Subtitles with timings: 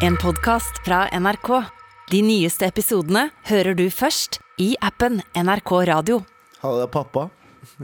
[0.00, 1.50] En podcast fra NRK.
[2.10, 6.20] De nyeste episodene hører du først i appen NRK Radio.
[6.62, 7.26] Hallo, det er pappa.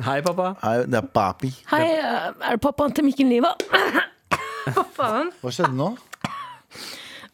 [0.06, 0.50] Hei, pappa.
[0.64, 1.52] Hei, det er papi.
[1.70, 3.52] Hei, eh, er det pappaen til Mikkel Niva?
[4.76, 5.30] Hva faen?
[5.42, 5.92] Hva skjedde nå?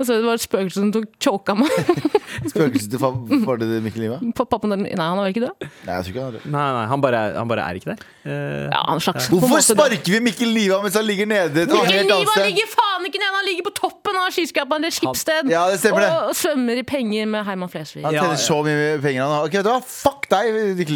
[0.03, 1.71] Altså, det var et spøkelse som tok choka meg.
[2.51, 3.13] Spøkelset til fa-
[3.47, 4.19] far til Mikkel Niva?
[4.25, 5.67] Nei, pappaen der, Nei, han var ikke død.
[5.87, 6.43] jeg tror ikke han er det.
[6.57, 8.03] Nei, nei, han bare, er- han bare er ikke der.
[8.27, 9.79] Eh, Ja, han er slags på en Hvorfor måte død.
[9.79, 11.67] sparker vi Mikkel Niva mens han ligger nede?
[11.67, 12.49] et Mikkel annet Niva sted?
[12.51, 15.99] ligger faen ikke Ena Han ligger på toppen av skyskraperen til Skipsted Ja, og,
[16.31, 18.05] og svømmer i penger med Herman Flesvig.
[18.07, 19.25] Han tjener så mye penger.
[19.25, 19.49] Han har.
[19.49, 19.81] Ok, vet du hva?
[19.87, 20.51] Fuck deg,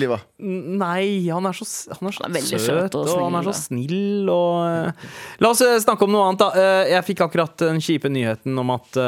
[0.06, 0.20] Niva.
[0.38, 1.66] Nei, han er så,
[1.96, 4.30] han er så Han er søt, søt og og, han er så snill, snill.
[4.32, 5.06] Og, eh,
[5.42, 6.42] la oss eh, snakke om noe annet.
[6.42, 6.50] Da.
[6.56, 9.00] Eh, jeg fikk akkurat den kjipe nyheten om at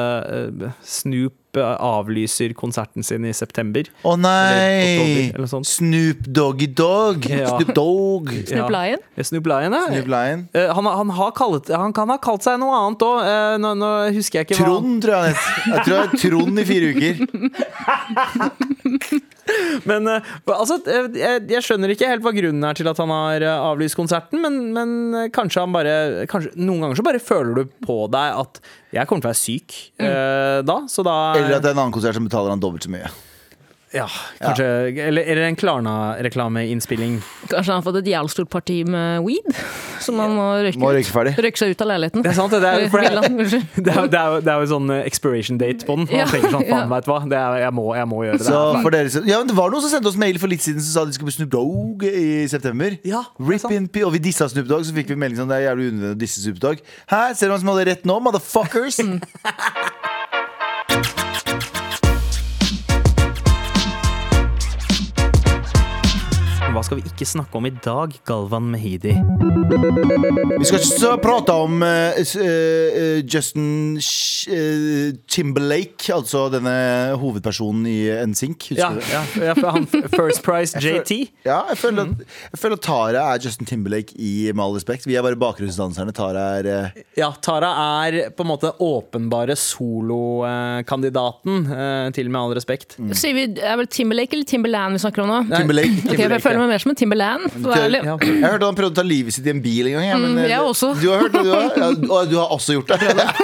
[0.84, 3.88] Snoop avlyser konserten sin i september.
[4.02, 4.98] Å oh, nei!
[4.98, 5.64] oktober, eller.
[5.68, 7.28] Snoop Doggy Dog.
[7.30, 7.54] Ja.
[7.54, 8.32] Snoop Dogg.
[8.50, 9.00] Snoop Lion?
[9.16, 9.28] Ja.
[9.30, 9.84] Snoop Lion, ja.
[9.92, 10.44] Snoop Lion.
[10.52, 13.32] Eh, han, han, har kalt, han kan ha kalt seg noe annet òg.
[13.62, 15.40] nå, nå husker jeg ikke hva Trond, tror jeg.
[15.72, 17.14] Jeg tror det er Trond i fire uker.
[19.90, 23.12] Men eh, altså, eh, jeg, jeg skjønner ikke helt hva grunnen er til at han
[23.12, 25.94] har eh, avlyst konserten, men, men kanskje han bare
[26.30, 28.60] kanskje, Noen ganger så bare føler du på deg at
[28.94, 30.64] jeg kommer til å være syk mm.
[30.64, 32.92] da, så da Eller at det er en annen konsert som betaler han dobbelt så
[32.92, 33.10] mye.
[33.94, 34.04] Ja,
[34.42, 34.64] kanskje
[35.00, 37.14] Eller, eller en Klarna-reklameinnspilling.
[37.48, 39.46] Kanskje han har fått et jævlig stort parti med weed?
[40.04, 41.32] Som han må røyke Må røyke ferdig.
[41.40, 42.24] Røyke seg ut av leiligheten.
[42.26, 42.60] Det er sant, det.
[42.64, 45.60] det, er, for det, det, er, det, er, jo- det er jo sånn eh, expiration
[45.62, 46.08] date på den.
[46.12, 46.90] Han Ja, tenker sånn, faen ja.
[46.92, 48.48] veit hva, det er, jeg, må, jeg må gjøre det.
[48.50, 50.84] Så for dere, ja, men Det var noen som sendte oss mail for litt siden
[50.84, 52.98] som sa de skulle på Snoop Dogg i september.
[53.08, 55.50] Ja, er Rip in P, Og vi dissa Snoop Dogg, så fikk vi melding sånn
[55.52, 56.84] det er jævlig unødvendig å disse Snoop Dogg.
[57.10, 59.00] Hæ, ser du hvem som hadde rett nå, motherfuckers?
[66.78, 69.10] Hva skal vi ikke snakke om i dag, Galvan Mehidi?
[69.10, 74.37] Vi skal ikke prate om uh, eh, Justin Sh
[75.28, 76.72] Timberlake, altså denne
[77.20, 77.96] hovedpersonen i
[78.30, 78.68] NSYNC.
[78.78, 81.12] Ja, ja, ja, for han First Price JT.
[81.46, 85.06] Ja, jeg føler, at, jeg føler at Tara er Justin Timberlake i Med all respekt.
[85.08, 86.12] Vi er bare bakgrunnsdanserne.
[86.16, 87.70] Tara er eh, Ja, Tara
[88.06, 92.96] er på en måte åpenbare solokandidaten, eh, til med all respekt.
[93.18, 95.40] Sier vi, er vel Timberlake eller Timberland vi snakker om nå?
[95.52, 95.96] Timberlake.
[96.06, 97.42] Ok, for jeg føler meg mer som en Timberland.
[97.52, 100.06] Jeg hørte han prøvde å ta livet sitt i en bil en gang.
[100.08, 100.90] Ja, men, Mm, eh, jeg også.
[101.00, 101.70] Du har hørt det, du har?
[101.78, 102.98] Ja, og du har også gjort det?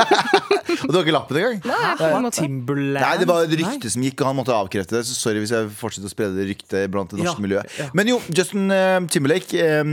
[0.88, 1.60] og du har ikke lappen engang?
[1.98, 2.40] på en måte.
[2.40, 3.02] Timberland?
[3.04, 5.04] Nei, det var et rykte som gikk, og han måtte avkrefte det.
[5.10, 7.78] Så sorry hvis jeg fortsetter å spre det ryktet blant det norske Ja, miljøet.
[7.82, 7.88] ja.
[7.98, 9.84] Men jo, Justin eh, Timberlake eh,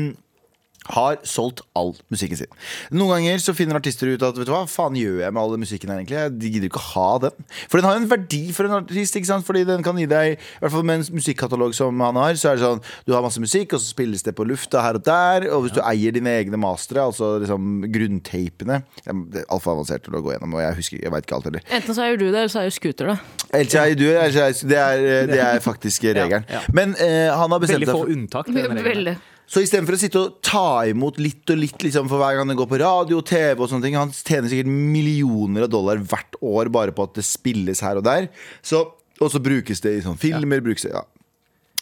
[0.90, 2.50] har solgt all musikken sin.
[2.92, 5.52] Noen ganger så finner artister ut at Vet du hva, faen gjør jeg med all
[5.54, 6.24] den musikken her egentlig?
[6.42, 7.46] De gidder ikke å ha den.
[7.70, 9.46] For den har jo en verdi for en artist, ikke sant?
[9.46, 12.50] Fordi den kan gi deg I hvert fall med en musikkatalog som han har, så
[12.52, 15.06] er det sånn Du har masse musikk, og så spilles det på lufta her og
[15.06, 15.46] der.
[15.54, 20.18] Og hvis du eier dine egne mastere, altså liksom grunntapene Det er altfor avansert til
[20.18, 21.68] å gå gjennom, og jeg husker Jeg veit ikke alt heller.
[21.78, 23.20] Enten så er jo du det, eller så er jo Scooter det.
[23.52, 26.46] Ellers er du det, er, det er faktisk regelen.
[26.50, 26.66] ja.
[26.74, 28.50] Men eh, han har bestemt Veldig få unntak.
[28.50, 28.90] til den regelen.
[28.92, 29.18] Veldig.
[29.52, 32.56] Så istedenfor å sitte og ta imot litt og litt liksom, for hver gang det
[32.60, 36.72] går på radio TV, og sånne ting han tjener sikkert millioner av dollar hvert år
[36.72, 38.30] bare på at det spilles her og der.
[38.64, 38.86] Så,
[39.20, 40.64] og så brukes det i sånn filmer.
[40.64, 41.04] Brukes det, ja.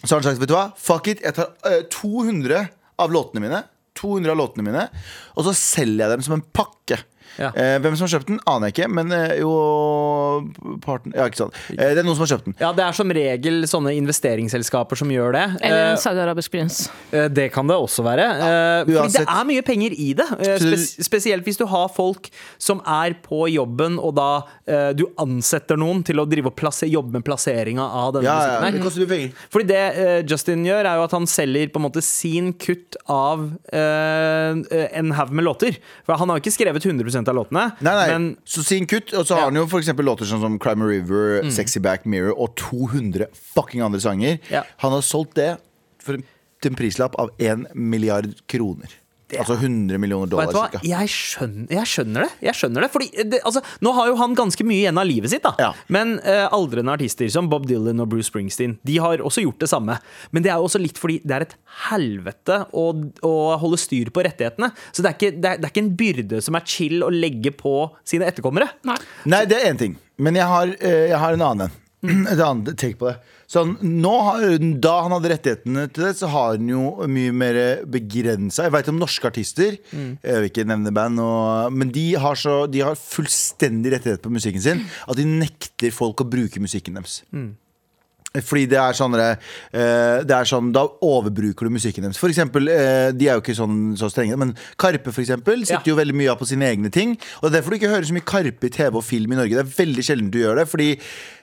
[0.01, 2.65] Så har han sagt vet du hva, fuck it, jeg tar uh, 200
[3.05, 3.61] av låtene mine.
[3.99, 4.83] 200 av låtene mine
[5.35, 7.01] Og så selger jeg dem som en pakke.
[7.39, 7.49] Ja.
[7.55, 9.53] Eh, hvem som har kjøpt den, aner jeg ikke, men eh, jo
[10.83, 11.55] parten, Ja, ikke sant.
[11.71, 12.55] Eh, det er noen som har kjøpt den.
[12.59, 15.45] Ja, Det er som regel sånne investeringsselskaper som gjør det.
[15.61, 16.89] Eller Eh, en saudiarabisk prins.
[17.13, 18.25] Eh, Det kan det også være.
[18.27, 20.27] Eh, fordi det er mye penger i det.
[20.39, 22.29] Eh, Spes spesielt hvis du har folk
[22.59, 26.87] som er på jobben, og da eh, du ansetter noen til å drive og plasse,
[26.89, 29.31] jobbe med plasseringa av denne Ja, ja, det koster mye penger.
[29.53, 32.97] Fordi det eh, Justin gjør, er jo at han selger på en måte sin kutt
[33.07, 35.77] av eh, en haug med låter.
[36.05, 37.65] For han har jo ikke skrevet 100 av låtene.
[37.85, 40.57] Nei, nei, Men så sin kutt Og så har han jo eksempel låter sånn som
[40.61, 41.51] Crime River, Mm.
[41.55, 44.39] Sexy Back Mirror og 200 fucking andre sanger.
[44.51, 44.63] Ja.
[44.83, 45.53] Han har solgt det
[46.03, 46.25] for en,
[46.61, 48.91] til en prislapp av 1 milliard kroner.
[49.37, 50.81] Altså 100 millioner dollar cirka.
[50.87, 52.29] Jeg skjønner, jeg skjønner det.
[52.47, 55.33] Jeg skjønner det Fordi det, altså, Nå har jo han ganske mye igjen av livet
[55.33, 55.43] sitt.
[55.45, 55.69] da Ja.
[55.87, 59.69] Men eh, aldrende artister som Bob Dylan og Bruce Springsteen De har også gjort det
[59.69, 59.99] samme.
[60.31, 61.55] Men det er jo også litt fordi det er et
[61.89, 62.85] helvete å,
[63.25, 64.71] å holde styr på rettighetene.
[64.91, 67.11] Så det er, ikke, det, er, det er ikke en byrde som er chill å
[67.13, 67.75] legge på
[68.07, 68.71] sine etterkommere.
[68.89, 68.97] Nei.
[69.29, 69.97] Nei, det er én ting.
[70.19, 71.77] Men jeg har, eh, jeg har en annen en.
[72.31, 73.17] Et annet take på det.
[73.49, 74.11] Sånn, nå
[74.77, 77.57] da han hadde rettighetene til det, så har han jo mye mer
[77.89, 78.67] begrensa.
[78.67, 82.59] Jeg veit om norske artister, jeg vil ikke nevne band, og, men de har, så,
[82.69, 84.83] de har fullstendig rettighet på musikken sin.
[85.09, 87.23] At de nekter folk å bruke musikken deres.
[88.45, 89.39] fordi det er sånn eh,
[90.21, 92.19] Det er sånn, Da overbruker du musikken deres.
[92.21, 95.81] For eksempel, eh, de er jo ikke sånn så strenge, men Karpe for eksempel sitter
[95.81, 95.95] Ja.
[95.95, 97.17] jo veldig mye av på sine egne ting.
[97.41, 99.41] Og Det er derfor du ikke hører så mye Karpe i TV og film i
[99.41, 99.57] Norge.
[99.57, 100.99] Det er veldig sjelden du gjør det, fordi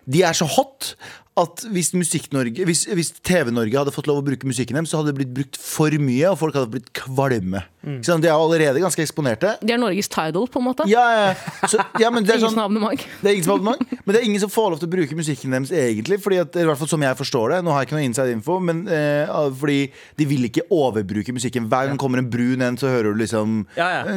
[0.06, 0.94] de er så hot
[1.37, 5.12] at hvis, Musikk-Norge- hvis, hvis TV-Norge hadde fått lov å bruke musikken deres, så hadde
[5.12, 7.61] det blitt brukt for mye, og folk hadde blitt kvalme.
[7.85, 7.99] Mm.
[8.06, 8.23] Sånn.
[8.25, 9.53] De er allerede ganske eksponerte.
[9.61, 10.87] De er Norges Tidal, på en måte.
[10.88, 11.26] Ja, ja.
[11.69, 14.26] Så, ja, men det er sånn det er ingen som har abonnement, men det er
[14.26, 16.19] ingen som får lov til å bruke musikken deres egentlig.
[16.25, 18.32] Fordi at, i hvert fall som jeg forstår det Nå har jeg ikke noe inside
[18.32, 19.79] info, men eh, fordi
[20.17, 21.69] de vil ikke overbruke musikken.
[21.70, 24.17] Hver gang kommer en brun en, så hører du liksom Ja, ja, ja.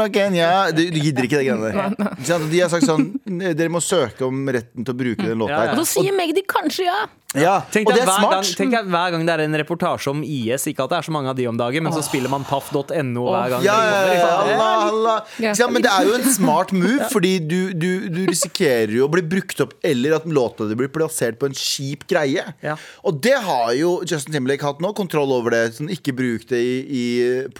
[0.00, 0.48] fra Kenya.
[0.72, 2.48] Du, gidder ikke det greiene der.
[2.48, 5.64] De har sagt sånn Dere må søke om retten til å bruke den låta Ja,
[5.64, 5.72] ja.
[5.72, 5.80] her.
[5.80, 7.06] Og så sier Magdi kanskje ja.
[7.36, 9.56] Ja, Tenk og deg, det er hver gang, tenk deg hver gang det er en
[9.60, 12.00] reportasje om IS, ikke at det er så mange av de om dagen, men så
[12.00, 13.66] spiller man paff.no hver gang.
[13.66, 14.52] Ja, det ja, kommer, ikke ja, sant?
[14.54, 15.34] Allah, Allah.
[15.44, 15.52] Ja.
[15.52, 19.12] Ikke Men det er jo en smart move, fordi du, du, du risikerer jo å
[19.12, 22.46] bli brukt opp, eller at låta di blir plassert på en kjip greie.
[22.64, 22.78] Ja.
[23.04, 25.62] Og det har jo Justin Timberlake hatt nå, kontroll over det.
[25.76, 27.06] Sånn, ikke bruk det i, i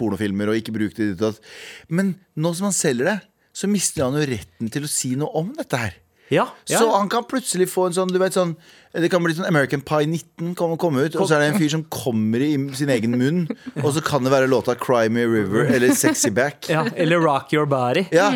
[0.01, 1.53] pornofilmer, og ikke bruk det i ditt og datt.
[1.93, 3.19] Men nå som han selger det,
[3.53, 5.99] så mister han jo retten til å si noe om dette her.
[6.29, 6.79] Ja, ja.
[6.79, 8.55] Så han kan plutselig få en sånn, du vet sånn
[8.89, 11.59] Det kan bli sånn American Pie 19 kan komme ut, og så er det en
[11.61, 13.43] fyr som kommer i sin egen munn,
[13.83, 16.65] og så kan det være låta Cry Me River eller Sexy Back.
[16.73, 18.07] ja, eller Rock Your Body.
[18.15, 18.31] Ja,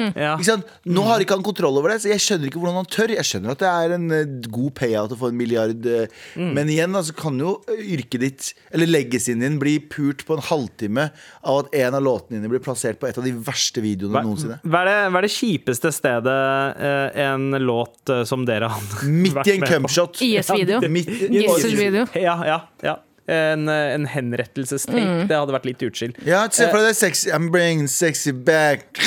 [0.45, 0.69] sant?
[0.85, 3.15] Nå har ikke han kontroll over det, så jeg skjønner ikke hvordan han tør.
[3.17, 6.69] Jeg skjønner at det er en eh, god payout å få en milliard, eh, men
[6.69, 11.07] igjen altså, kan jo yrket ditt, eller legacyen din, bli pult på en halvtime
[11.41, 14.23] av at en av låtene dine blir plassert på et av de verste videoene Hva,
[14.29, 14.59] noensinne.
[14.61, 16.37] hva, er det, hva er det kjipeste stedet
[16.77, 19.81] eh, en låt eh, som dere har Midt vært i en med på?
[19.81, 20.21] cumshot.
[20.21, 20.42] IS-video.
[20.89, 22.05] Midt- Gisselvideo.
[22.19, 22.99] Ja, ja, ja.
[23.25, 24.99] En, eh, en henrettelsestape.
[25.29, 26.11] Det hadde vært litt utskill.
[26.27, 28.99] Ja, se for deg sexy I'm bringing sexy back.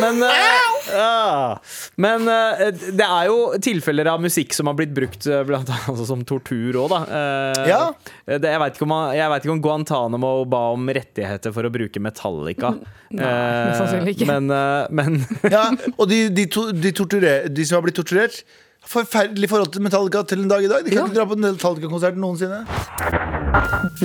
[0.00, 1.56] Men, uh, uh,
[1.96, 5.88] Men uh, det er jo tilfeller av musikk som har blitt brukt eh, blant annet
[5.94, 7.00] altså, som tortur òg, da.
[7.08, 7.80] Eh, Ja.
[8.26, 9.00] Det, jeg veit ikke,
[9.40, 12.74] ikke om Guantánamo ba om rettigheter for å bruke Metallica.
[13.16, 13.32] Nei,
[13.80, 14.28] sannsynlig ikke.
[14.28, 15.18] Men, eh, men
[15.50, 18.44] Ja, og de, de, to, de, torturer, de som har blitt torturert
[18.86, 20.84] Forferdelig forhold til Metallica til en dag i dag.
[20.86, 22.62] De kan ikke dra på Metallica-konsert noensinne.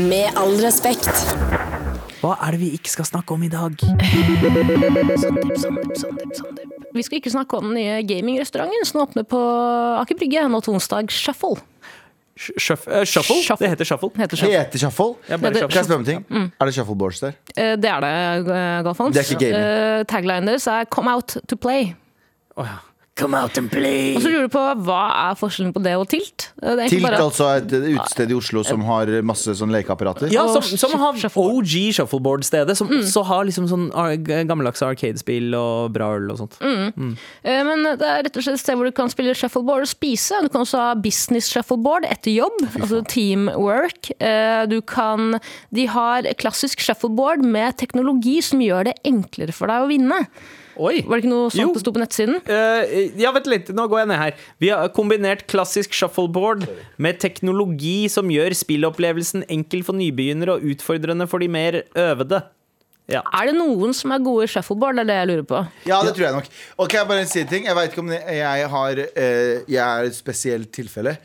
[0.09, 1.09] Med all respekt.
[2.21, 3.77] hva er det vi ikke skal snakke om i dag?
[6.93, 9.39] Vi skal ikke snakke om den nye gamingrestauranten som åpner på
[10.01, 11.09] Aker Brygge nå til onsdag.
[11.13, 11.55] Shuffle.
[12.41, 13.37] Shuff, eh, shuffle?
[13.43, 13.57] Shuffle.
[13.67, 14.09] Det heter shuffle.
[14.17, 14.57] Heter Shuffle.
[14.57, 15.15] Heter shuffle?
[15.29, 16.51] Ja, bare Det- Kan jeg spørre om en Mm.
[16.59, 17.33] Er det shuffleboards der?
[17.57, 19.13] Eh, Det er det, eh, Galfons.
[19.13, 19.99] Det er ikke gaming.
[19.99, 21.93] Uh, Taglinen deres er 'Come out to play'.
[22.57, 22.90] Oh, ja.
[23.19, 24.15] Come out and play!
[24.15, 26.45] Og så lurer du på hva er forskjellen på det og Tilt?
[26.55, 30.31] Det er Tilt, bare- altså et utested i Oslo som har masse sånn lekeapparater?
[30.31, 31.19] Ja, som, som har.
[31.19, 33.89] OG shuffleboard-stedet, som også har liksom sånn
[34.47, 36.55] gammeldagse arcadespill og bra øl og sånt.
[36.63, 39.91] Eh, Men det er rett og slett et sted hvor du kan spille shuffleboard og
[39.91, 40.39] spise.
[40.45, 44.13] Du kan også ha business shuffleboard etter jobb, altså teamwork.
[44.23, 45.35] Eh, Du kan
[45.73, 50.23] De har klassisk shuffleboard med teknologi som gjør det enklere for deg å vinne.
[50.77, 51.01] Oi!
[51.03, 51.73] Var det ikke noe sånt Jo.
[51.75, 52.37] det sto på nettsiden?
[52.47, 54.39] Uh, ja, vent litt, nå går jeg ned her.
[54.63, 56.67] Vi har kombinert klassisk shuffleboard
[57.01, 62.41] med teknologi som gjør spillopplevelsen enkel for nybegynnere og utfordrende for de mer øvede.
[63.11, 63.23] Ja.
[63.35, 64.95] Er det noen som er gode i shuffleboard?
[64.99, 65.61] Det er det jeg lurer på.
[65.89, 66.51] Ja, det tror jeg nok.
[66.77, 67.65] Og kan jeg bare si en ting?
[67.67, 71.17] Jeg vet ikke om jeg har eh, Jeg er et spesielt tilfelle.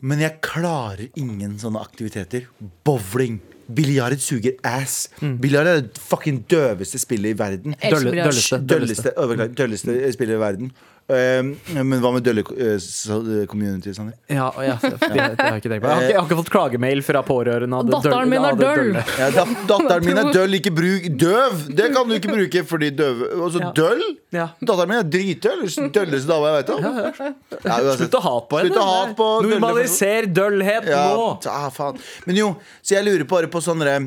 [0.00, 2.48] Men jeg klarer ingen sånne aktiviteter.
[2.88, 3.38] Bowling.
[3.74, 5.08] Biljard suger ass.
[5.20, 7.74] Biljard er det fucking døveste spillet i verden.
[7.80, 8.30] Elsker Dølle- biljard.
[8.66, 9.12] dølleste.
[9.16, 10.72] Dølleste, dølleste spillet i verden.
[11.10, 13.90] Um, men hva med dølle uh, so- community?
[13.96, 14.14] Sander?
[14.30, 15.88] Ja, ja, det, det har jeg ikke tenkt på.
[15.88, 17.80] Jeg har ikke, jeg har ikke fått klagemail fra pårørende.
[17.80, 18.92] av Datteren min er døll.
[19.18, 21.64] Ja, dat datteren min er døll, ikke bruk døv!
[21.80, 23.72] Det kan du ikke bruke fordi døve Altså Ja.
[23.80, 24.04] døll?
[24.36, 24.46] Ja.
[24.62, 25.66] Datteren min er dritdøll.
[25.98, 27.98] Dølleste dama jeg vet om.
[27.98, 28.86] Slutt å hate på henne.
[28.90, 31.26] Hat på Normaliser døllhet Ja, nå!
[31.42, 31.98] Ta, faen.
[32.28, 32.52] Men jo,
[32.82, 33.98] så jeg lurer bare på sånne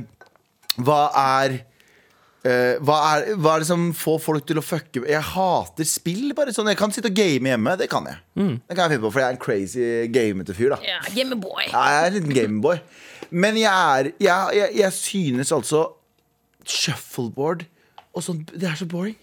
[0.79, 1.03] Hva
[1.41, 1.59] er
[2.45, 6.33] eh, hva, er, hva er det som får folk til å fucke Jeg hater spill.
[6.37, 7.77] bare sånn Jeg kan sitte og game hjemme.
[7.79, 8.19] Det kan jeg.
[8.35, 10.75] Det kan jeg finne på, For jeg er en crazy gamete fyr.
[10.75, 11.67] da Ja, Gameboy.
[11.71, 12.79] ja, Jeg er en liten gameboy.
[13.31, 15.85] Men jeg er jeg, jeg, jeg synes altså
[16.65, 17.65] Shuffleboard
[18.13, 19.15] og sånn Det er så boring.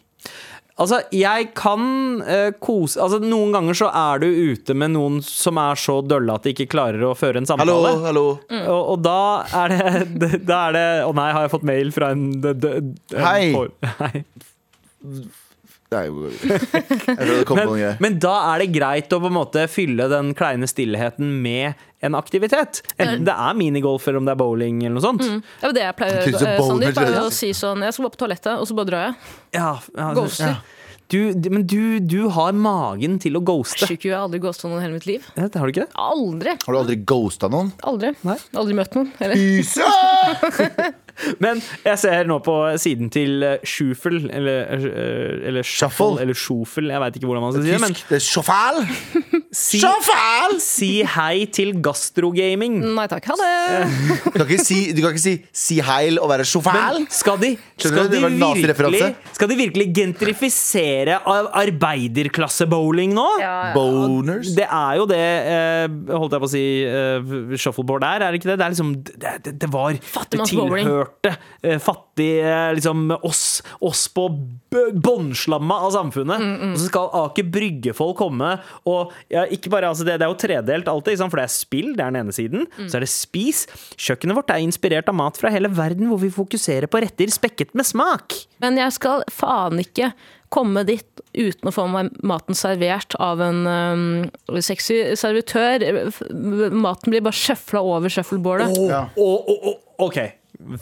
[0.81, 1.83] Altså, jeg kan
[2.23, 6.33] uh, kose Altså, Noen ganger så er du ute med noen som er så dølle
[6.39, 8.25] at de ikke klarer å føre en Hallo, hallo.
[8.49, 8.63] Mm.
[8.71, 9.19] Og, og da
[9.65, 9.75] er
[10.23, 12.75] det Da er det Å nei, har jeg fått mail fra en d- d-
[13.19, 13.53] Hei.
[13.53, 13.75] for-
[14.05, 14.25] Hei.
[15.91, 16.05] Nei,
[17.57, 21.75] Men, men da er det greit å på en måte fylle den kleine stillheten med
[22.07, 22.79] en aktivitet.
[22.97, 25.25] Enten det er minigolf eller om det er bowling eller noe sånt.
[25.27, 26.53] Det Ja, det jeg pleier gjøre.
[26.55, 29.09] Eh, Sandeep pleier å si sånn Jeg skal bare på toalettet, og så bare drar
[29.09, 29.17] jeg.
[29.59, 30.55] Ja, ja, Ghoster.
[30.55, 30.77] ja.
[31.11, 33.83] Du, du- men du, du har magen til å ghoste.
[33.91, 35.25] Sjuk, jeg har aldri ghosta noen i hele mitt liv.
[35.35, 35.91] Ja, Har du ikke det?
[35.99, 36.53] Aldri.
[36.63, 37.73] Har du aldri ghosta noen?
[37.83, 38.13] Aldri.
[38.23, 38.37] Nei.
[38.55, 39.11] Aldri møtt noen.
[39.19, 39.35] Eller?
[41.43, 46.91] Men jeg ser nå på siden til eh, Schufel, eller, eh, eller Shuffle, eller Schufel,
[46.93, 47.81] jeg veit ikke hvordan man skal si det.
[47.81, 48.81] Men Det er sjåfæl!
[49.61, 49.81] si,
[50.63, 52.79] si hei til gastrogaming.
[52.95, 53.53] Nei takk, ha det.
[54.31, 56.47] Du kan ikke si, du kan ikke si 'si heil' og være.
[57.01, 63.27] Men skal de, skal de, virkelig, skal de virkelig gentrifisere ar- arbeiderklassebowling nå?
[63.75, 64.55] Boners.
[64.57, 66.65] Det er jo det, eh, holdt jeg på å si,
[67.61, 68.59] shuffleboard der, er det ikke det?
[68.61, 70.87] Det er liksom, det, det, det var Fattigmannsbowling.
[71.11, 74.27] Tilhørte eh, fattige, liksom oss, oss på
[74.95, 76.45] bånnslamma av samfunnet.
[76.71, 78.57] Og så skal Aker Brygge-folk komme
[78.89, 81.93] og ja, ikke bare, altså det, det er jo tredelt alltid, for det er spill,
[81.97, 82.67] det er den ene siden.
[82.87, 83.67] Så er det spis.
[83.97, 87.75] Kjøkkenet vårt er inspirert av mat fra hele verden, hvor vi fokuserer på retter spekket
[87.75, 88.37] med smak.
[88.63, 90.13] Men jeg skal faen ikke
[90.51, 95.85] komme dit uten å få meg maten servert av en um, sexy servitør.
[96.75, 98.75] Maten blir bare sjøfla over shuffleboardet.
[98.91, 99.05] Ja.
[99.15, 100.19] oh, oh, OK,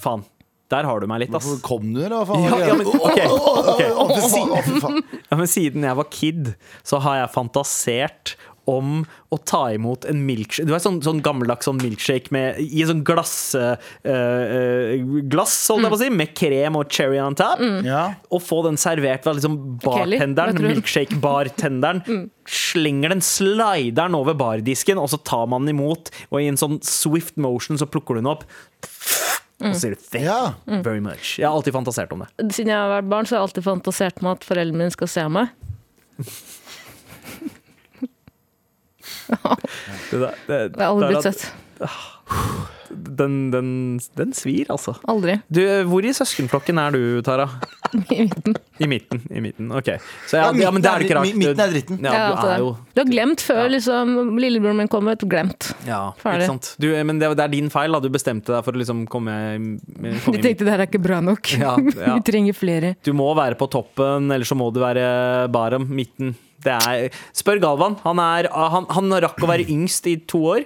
[0.00, 0.26] faen.
[0.68, 1.47] Der har du meg litt, ass.
[1.47, 2.20] Hvorfor kom du, da?
[2.28, 4.80] Faen, Ja, ja, men, okay, okay.
[4.82, 5.00] Faen.
[5.30, 6.54] Ja, men siden jeg var kid,
[6.85, 8.37] så har jeg fantasert
[8.68, 12.82] om å ta imot en milkshake Du vet sånn, sånn gammeldags sånn milkshake med, i
[12.82, 14.92] en sånn glass eh, eh,
[15.32, 17.62] Glass, holdt jeg på å si, med krem og cherry on top.
[17.87, 18.02] Ja.
[18.35, 22.28] Og få den servert ved liksom bartenderen, milkshake-bartenderen,
[22.68, 26.78] slenger den slideren over bardisken, og så tar man den imot, og i en sånn
[26.85, 28.47] swift motion så plukker du den opp.
[29.61, 30.55] Og så sier du 'thank Ja.
[30.69, 31.38] you very much'.
[31.38, 32.29] Jeg har alltid fantasert om det.
[32.55, 35.09] Siden jeg har vært barn, så har jeg alltid fantasert om at foreldrene mine skal
[35.09, 35.49] se meg.
[40.11, 41.53] Det, der- det, det, har aldri der blitt at- sett.
[43.18, 44.94] Den, den, den svir, altså.
[45.12, 45.35] Aldri.
[45.52, 47.44] Du, hvor i søskenflokken er du, Tara?
[48.14, 48.54] I midten.
[48.80, 49.20] I midten.
[49.28, 49.90] i midten, Ok.
[50.30, 51.35] Så ja, Ja, ja, men det er ikke rart.
[51.37, 51.99] midten er dritten.
[52.04, 53.68] Ja, du altså er jo Du har glemt før Ja.
[53.75, 55.20] liksom, lillebroren min kom ut.
[55.28, 55.68] Glemt.
[55.87, 56.47] Ja, Ferdig.
[56.47, 56.70] ikke sant.
[56.80, 58.00] Du, men det, det er din feil, da.
[58.00, 59.37] Du bestemte deg for å liksom komme,
[60.25, 61.52] komme De tenkte det her er ikke bra nok.
[61.61, 62.16] Ja, ja.
[62.16, 62.94] Vi trenger flere.
[63.04, 65.85] Du må være på toppen, eller så må du være barom.
[65.92, 66.32] midten.
[66.64, 68.00] Det er, spør Galvan.
[68.08, 70.64] Han, er, han, han rakk å være yngst i to år.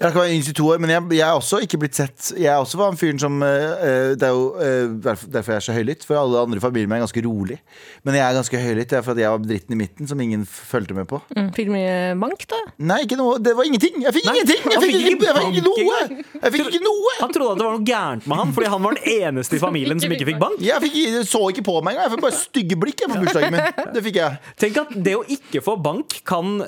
[0.00, 2.32] Jeg kan være yngst i to år, men jeg, jeg er også ikke blitt sett.
[2.34, 5.64] Jeg er også var en fyren som eh, Det er jo eh, derfor jeg er
[5.68, 7.58] så høylytt, for alle andre i familien min er ganske rolig.
[8.02, 10.42] Men jeg er ganske høylytt det er fordi jeg var dritten i midten, som ingen
[10.48, 11.20] fulgte med på.
[11.36, 12.58] Mm, Fikk du mye bank, da?
[12.90, 13.38] Nei, ikke noe.
[13.42, 14.00] Det var ingenting.
[14.02, 14.64] Jeg fikk Nei, ingenting!
[14.74, 16.00] Jeg fikk fikk ikke, jeg fikk ikke noe!
[16.42, 17.14] Jeg fikk ikke noe!
[17.20, 19.62] Han trodde at det var noe gærent med han, fordi han var den eneste i
[19.62, 20.58] familien som ikke fikk bank.
[20.64, 20.98] Jeg fikk,
[21.30, 22.08] så ikke på meg engang.
[22.08, 23.80] Jeg fikk bare stygge blikk på bursdagen min.
[23.94, 24.42] Det fikk jeg.
[24.66, 26.58] Tenk at det å ikke få bank kan,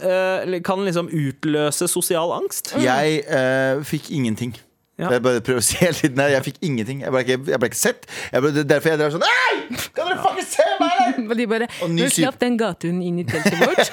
[0.66, 2.72] kan liksom utløse sosial angst.
[2.80, 4.56] Jeg eh, fikk ingenting.
[4.96, 5.10] Ja.
[5.12, 6.30] Jeg bare prøver å si hele tiden her.
[6.32, 7.02] Jeg fikk ingenting.
[7.04, 8.06] Jeg ble ikke, jeg ble ikke sett.
[8.32, 9.80] Jeg ble, er derfor jeg drev sånn Nei!
[9.92, 11.18] Kan dere faktisk se meg?
[11.30, 13.92] Og de bare Du «Nå slapp den gatehunden inn i teltet vårt.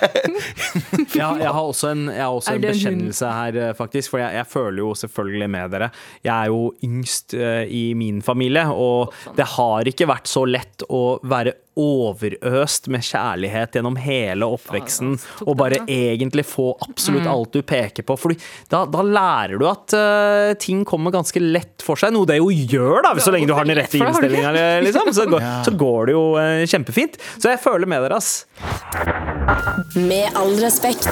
[1.19, 3.35] Ja, jeg har også en, jeg har også en bekjennelse hun?
[3.41, 4.13] her, eh, faktisk.
[4.13, 5.91] For jeg, jeg føler jo selvfølgelig med dere.
[6.23, 10.87] Jeg er jo yngst uh, i min familie, og det har ikke vært så lett
[10.87, 15.15] å være overøst med kjærlighet gjennom hele oppveksten.
[15.47, 16.89] Og bare egentlig få Mm.
[16.89, 18.15] absolutt alt du peker på.
[18.17, 18.37] Fordi
[18.69, 22.13] da, da lærer du at uh, ting kommer ganske lett for seg.
[22.15, 24.51] Noe det jo gjør, da, så lenge du har den rette For innstillinga.
[24.85, 25.11] Liksom.
[25.13, 27.17] Så, går- så går det jo uh, kjempefint.
[27.37, 28.45] Så jeg føler med dere, ass.
[29.95, 31.09] Med all respekt.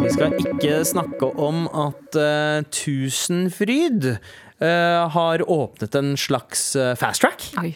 [0.00, 7.22] Vi skal ikke snakke om at uh, Tusenfryd uh, har åpnet en slags eh, fast
[7.24, 7.46] track.
[7.60, 7.72] Oi.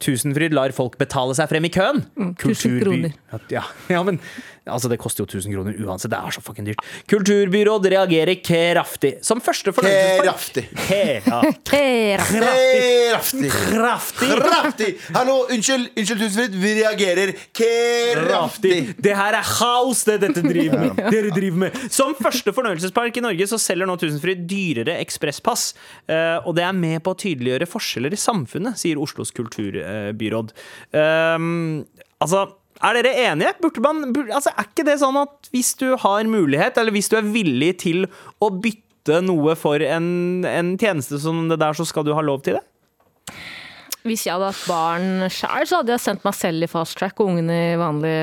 [0.00, 2.02] Tusenfryd lar folk betale seg frem i køen.
[2.16, 3.16] Mm, 1000 kroner.
[3.52, 4.20] Ja, ja, men
[4.66, 6.10] altså, det koster jo 1000 kroner uansett.
[6.12, 6.84] Det er så fucking dyrt.
[7.10, 9.16] Kulturbyråd reagerer kraftig.
[9.26, 10.26] Som første fornøyelsespark.
[10.26, 10.64] Kraftig.
[13.10, 13.50] Kraftig.
[13.50, 14.90] Kraftig.
[15.14, 16.58] Hallo, unnskyld, unnskyld Tusenfryd.
[16.60, 18.30] Vi reagerer kraftig.
[18.30, 18.78] Kraftig.
[19.02, 21.00] Det her er house, det dette driver med.
[21.14, 21.80] dere driver med.
[21.92, 25.70] Som første fornøyelsespark i Norge så selger nå Tusenfryd dyrere ekspresspass.
[26.10, 30.54] Eh, og det er med på å tydeliggjøre forskjeller i samfunnet, sier Oslos kulturbyråd.
[30.94, 31.84] Um,
[32.20, 32.46] altså
[32.80, 33.54] er dere enige?
[33.60, 37.10] Burde man, burde, altså, er ikke det sånn at hvis du har mulighet, eller hvis
[37.12, 38.06] du er villig til
[38.40, 42.44] å bytte noe for en, en tjeneste som det der, så skal du ha lov
[42.46, 42.64] til det?
[44.00, 47.20] Hvis jeg hadde hatt barn sjøl, så hadde jeg sendt meg selv i fast track
[47.20, 48.14] og ungene i vanlig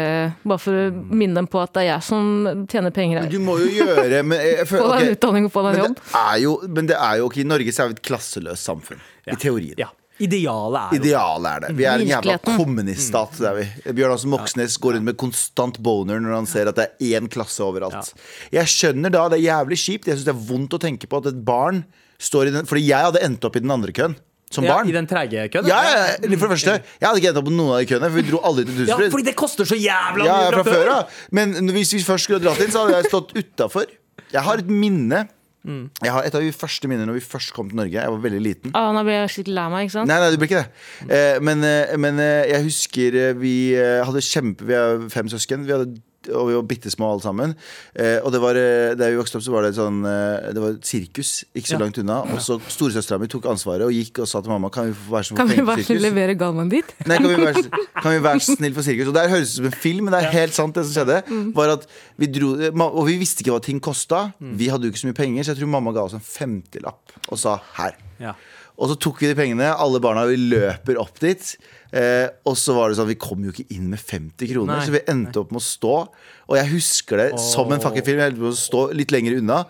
[0.42, 3.30] Bare for å minne dem på at det er jeg som tjener penger her.
[3.30, 6.02] Du må jo gjøre men Få føler, deg en utdanning og få deg en jobb.
[6.02, 8.72] det er jo, men det er jo ikke I Norge så er vi et klasseløst
[8.72, 9.06] samfunn.
[9.28, 9.78] I teorien.
[9.78, 9.92] Ja.
[10.24, 11.72] Idealet er Idealet er det.
[11.78, 13.38] Vi er en jævla kommuniststat.
[13.38, 13.66] Det er vi.
[14.00, 17.30] Bjørn Aasen Moxnes går rundt med konstant boner når han ser at det er én
[17.30, 18.14] klasse overalt.
[18.54, 20.08] Jeg skjønner da, det er jævlig kjipt.
[20.10, 21.84] Jeg syns det er vondt å tenke på at et barn
[22.18, 24.16] står i den Fordi jeg hadde endt opp i den andre køen.
[24.50, 24.90] som Ja, barn.
[24.90, 25.68] I den treige køen?
[25.68, 25.82] Ja,
[26.18, 28.26] for det første, Jeg hadde ikke endt opp på noen av de køene, for vi
[28.32, 31.18] dro aldri til Ja, fordi det koster så jævla Ja, mye ja, fra før av.
[31.32, 33.86] Men hvis vi først skulle dratt inn, så hadde jeg stått utafor.
[34.34, 35.28] Jeg har et minne.
[35.68, 35.90] Mm.
[36.04, 37.96] Jeg har et av de første minnene når vi først kom til Norge.
[38.00, 38.74] Jeg var veldig liten.
[38.78, 40.10] Ah, nå blir jeg skikkelig lei meg, ikke sant?
[40.10, 40.86] Nei, nei, du blir ikke det.
[41.18, 45.68] Eh, men, eh, men eh, jeg husker vi hadde kjempe Vi er fem søsken.
[45.68, 47.56] Vi hadde og vi var bitte små alle sammen.
[47.96, 50.52] Eh, og det var, eh, da vi vokste opp, så var det et sånn eh,
[50.54, 51.80] Det var et sirkus ikke så Ja.
[51.84, 52.20] langt unna.
[52.34, 55.24] Og så storesøstera mi tok ansvaret og gikk og sa til mamma Kan vi være
[55.30, 56.02] så snill sirkus?
[56.02, 56.94] levere Galvan dit?
[57.06, 57.64] Nei, kan vi, være,
[58.04, 59.08] kan vi være snill for sirkus?
[59.08, 60.74] Og det her høres ut som en film, men det er helt sant.
[60.76, 61.54] Det som skjedde Mm.
[61.56, 62.52] Var at vi dro,
[62.92, 64.34] Og vi visste ikke hva ting kosta.
[64.40, 67.12] Vi hadde jo ikke så mye penger, så jeg tror mamma ga oss en femtilapp
[67.32, 67.96] og sa her.
[68.20, 68.34] Ja.
[68.78, 71.56] Og så tok vi de pengene, alle barna vi løper opp dit.
[71.98, 74.86] Eh, og så var det sånn, vi kom jo ikke inn med 50 kroner, Nei,
[74.86, 75.94] så vi endte opp med å stå.
[76.48, 78.22] Og jeg husker det som en fucking film.
[78.22, 79.62] Jeg med å stå litt lenger unna.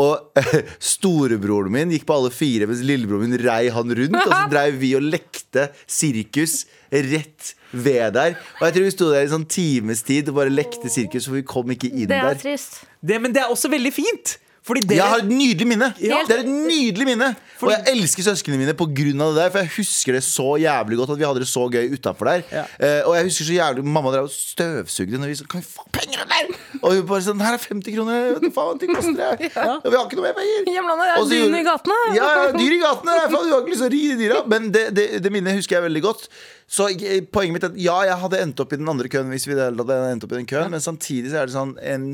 [0.00, 4.20] Og eh, storebroren min gikk på alle fire, mens lillebroren min rei han rundt.
[4.20, 6.62] Og så dreiv vi og lekte sirkus
[6.92, 8.38] rett ved der.
[8.60, 11.40] Og jeg tror vi sto der i sånn times tid og bare lekte sirkus, for
[11.40, 12.40] vi kom ikke inn Det er der.
[12.44, 12.82] trist.
[13.02, 14.36] Det, men det er også veldig fint.
[14.62, 15.88] Fordi det Jeg har et nydelig minne.
[15.98, 16.20] Ja.
[16.26, 18.94] Det er et nydelig minne Og jeg elsker søsknene mine pga.
[18.94, 19.50] det der.
[19.50, 22.42] For jeg husker det så jævlig godt at vi hadde det så gøy utafor der.
[22.52, 22.62] Ja.
[22.78, 25.66] Uh, og jeg husker så jævlig Mamma drev og støvsugde når vi sa Kan vi
[25.66, 26.54] få penger der?
[26.82, 28.30] Og vi bare sånn Her er 50 kroner.
[28.36, 29.50] Vet du faen, ting koster det.
[29.82, 30.72] Og vi har ikke noe mer penger.
[30.78, 32.00] Hjemlandet er så i gatene.
[32.14, 33.20] Ja, ja, dyr i gatene.
[33.26, 34.42] Faen, Du har ikke lyst til å ri de dyra.
[34.46, 36.28] Men det, det, det minnet husker jeg veldig godt.
[36.72, 39.32] Så eh, poenget mitt er at ja, jeg hadde endt opp i den andre køen
[39.32, 42.06] hvis vi hadde endt opp i den køen, men samtidig så er det sånn en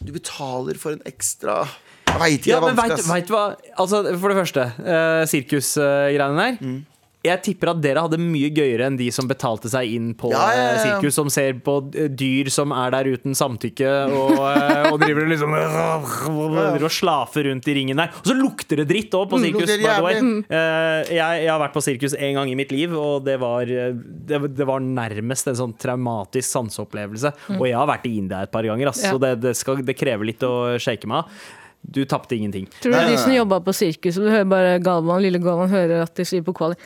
[0.00, 1.62] Du betaler for en ekstra
[2.08, 2.50] Jeg veit ikke.
[2.50, 3.42] Ja, det er vanskelig, vet, vet hva?
[3.78, 6.56] Altså, for det første, uh, sirkusgreiene der.
[6.60, 6.78] Mm.
[7.22, 10.44] Jeg tipper at dere hadde mye gøyere enn de som betalte seg inn på Ja,
[10.56, 14.38] ja, ja, eh, sirkus, som ser på eh, dyr som er der uten samtykke, og,
[14.40, 18.08] eh, og driver liksom driver og slafer rundt i ringen der.
[18.22, 19.68] Og så lukter det dritt òg på Mm, sirkus.
[19.68, 20.16] by the way.
[20.48, 23.64] Eh, jeg, jeg har vært på sirkus en gang i mitt liv, og det var,
[23.68, 27.32] det, det var nærmest en sånn traumatisk sanseopplevelse.
[27.58, 29.12] Og jeg har vært i India et par ganger, ass, Ja.
[29.14, 31.40] så det, det, skal, det krever litt å shake meg av.
[31.82, 32.66] Du tapte ingenting.
[32.80, 35.72] Tror du Nei, nei, de som jobba på sirkuset, du hører bare Galvan, lille Galvan
[35.72, 36.76] hører at de sier på kvali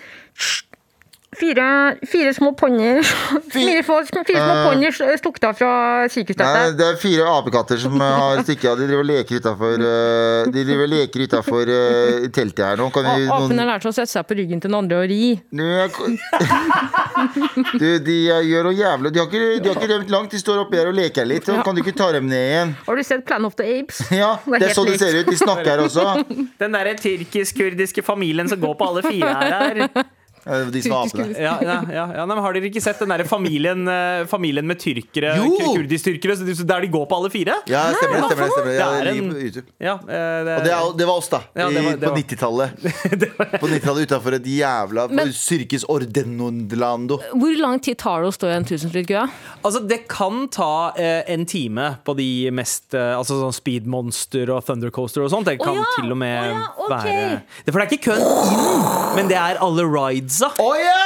[1.34, 3.00] Fire, fire små ponnier
[3.54, 5.72] Fire, fire små ponnier stukket av fra
[6.12, 6.76] sirkusteltet.
[6.78, 8.78] det er fire apekatter som har stukket av.
[8.78, 12.86] De driver og leker utafor De driver og leker utenfor eh, teltet her nå.
[12.94, 15.34] Kan vi Apene lærte å sette seg på ryggen til den andre og ri.
[17.80, 18.16] Du, de
[18.48, 20.90] gjør noe jævlig De har ikke, de har ikke rømt langt, de står oppi her
[20.90, 21.48] og leker litt.
[21.52, 22.74] Og kan du ikke ta dem ned igjen?
[22.86, 24.02] Har du sett Plan of the Apes?
[24.22, 25.30] Ja, Det er det er sånn det ser ut.
[25.30, 26.06] De snakker her også.
[26.62, 30.04] Den derre tyrkisk-kurdiske familien som går på alle fire her.
[30.44, 31.34] Ja, De som var apene.
[31.40, 34.66] Ja, ja, ja, ja, nei, men har dere ikke sett den der familien, eh, familien
[34.68, 37.54] med tyrkere, Kurdistyrkere, kurdisk-tyrkere, der de går på alle fire?
[37.70, 38.24] Ja, stemmer det.
[38.28, 38.76] stemmer det, stemmer det.
[38.78, 39.66] Ja, Det det er ligger en- på YouTube.
[39.80, 41.40] Ja, eh, det, Og det, er, det var oss, da.
[41.56, 42.70] Ja, det var- I, det på 90-tallet.
[43.60, 47.18] På 90-tallet utafor et jævla Men- Syrkis Ordenondlando.
[47.34, 49.24] Hvor lang tid tar det å stå i en tusenfryd-kø?
[49.64, 54.50] Altså, det kan ta eh, en time på de mest eh, Altså sånn Speed Monster
[54.54, 55.46] og Thundercoaster og sånt.
[55.48, 56.90] Det kan ja, til og med oh, ja, ok.
[56.90, 58.84] være det, For det er ikke køen inn,
[59.16, 59.84] men det er alle
[60.34, 60.50] ridesa.
[60.58, 61.00] Å ja!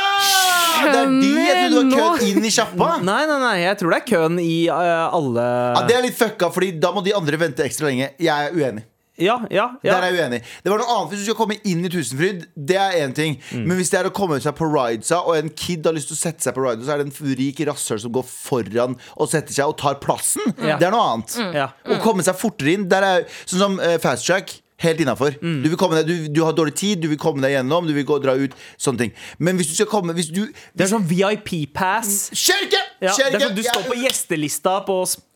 [0.78, 2.90] Det er de jeg trodde var Skjønner køen inn i sjappa.
[3.02, 6.18] Nei, nei, nei, jeg tror det er køen i uh, alle Ja, det er litt
[6.18, 8.12] fucka, Fordi da må de andre vente ekstra lenge.
[8.22, 8.84] Jeg er uenig.
[9.18, 9.96] Ja, ja, ja.
[9.96, 10.38] Der er jeg uenig.
[10.62, 13.34] Det var noe annet Hvis du skal komme inn i Tusenfryd, det er én ting.
[13.50, 13.64] Mm.
[13.66, 16.14] Men hvis det er å komme seg på ridesa, og en kid har lyst til
[16.14, 19.26] å sette seg på ridesa, så er det en rik rasshøl som går foran og
[19.32, 20.78] setter seg og tar plassen, Mm.
[20.78, 21.34] det er noe annet.
[21.58, 21.66] Ja.
[21.82, 24.54] Å komme seg fortere inn, der er sånn som uh, fast track.
[24.78, 25.34] Helt innafor.
[25.42, 25.62] Mm.
[25.64, 25.72] Du,
[26.06, 28.36] du, du har dårlig tid, du vil komme deg gjennom, du vil gå, og dra
[28.38, 28.52] ut.
[28.78, 29.14] Sånne ting.
[29.42, 32.28] Men hvis du skal komme hvis du, Det er sånn VIP-pass.
[32.30, 32.78] Kjerke!
[33.02, 33.40] Ja, er ikke!
[33.44, 35.26] sånn, du står på gjestelista på sp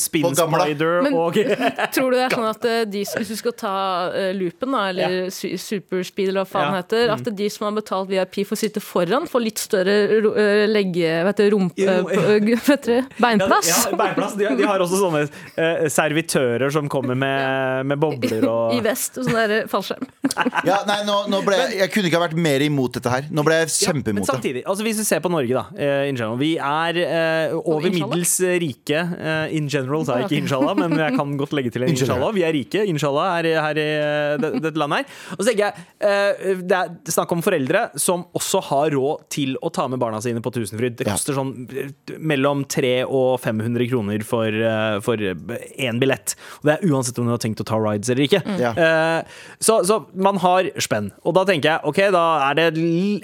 [0.00, 1.34] Spin På Spider Men- og
[1.94, 3.72] Tror du det er sånn at eh, de, hvis du skal ta
[4.14, 5.56] uh, loopen, da, eller ja.
[5.60, 6.70] superspeed, eller hva faen Ja.
[6.72, 6.78] Mm.
[6.78, 9.96] heter, at de som har betalt VIP for å sitte foran, får litt større
[10.32, 11.10] eh, legge...
[11.28, 11.76] Vet du, rump...
[11.80, 13.68] Jo, eh, p- eh, vet du, beinplass?
[13.68, 14.36] Ja, ja, beinplass.
[14.40, 18.81] De, har- de har også sånne uh, servitører som kommer med, med bobler og I
[18.84, 20.06] vest og sånn der fallskjerm.
[20.68, 23.26] Ja, nei, nå, nå ble jeg, jeg kunne ikke ha vært mer imot dette her.
[23.30, 24.30] Nå ble jeg Ja, men kjempeimot det.
[24.32, 27.88] samtidig, altså hvis du ser på Norge, da Uh, in general, Vi er uh, over
[27.90, 28.98] middels rike.
[29.02, 32.32] uh, in general sa jeg ikke inshallah, men jeg kan godt legge til en Inshallah.
[32.36, 35.36] Vi er rike, inshallah, her, her i eh, det- dette landet her.
[35.36, 39.56] Og så tenker jeg, eh, Det er snakk om foreldre som også har råd til
[39.62, 40.96] å ta med barna sine på Tusenfryd.
[40.96, 41.12] Det Ja.
[41.16, 46.34] koster sånn eh, mellom 300 og 500 kroner for, eh, for én billett.
[46.62, 48.42] Og det er uansett om du har tenkt å ta rides eller ikke.
[48.60, 48.71] Ja.
[48.76, 51.10] Eh, så, så man har spenn.
[51.26, 52.66] Og da tenker jeg ok, da er det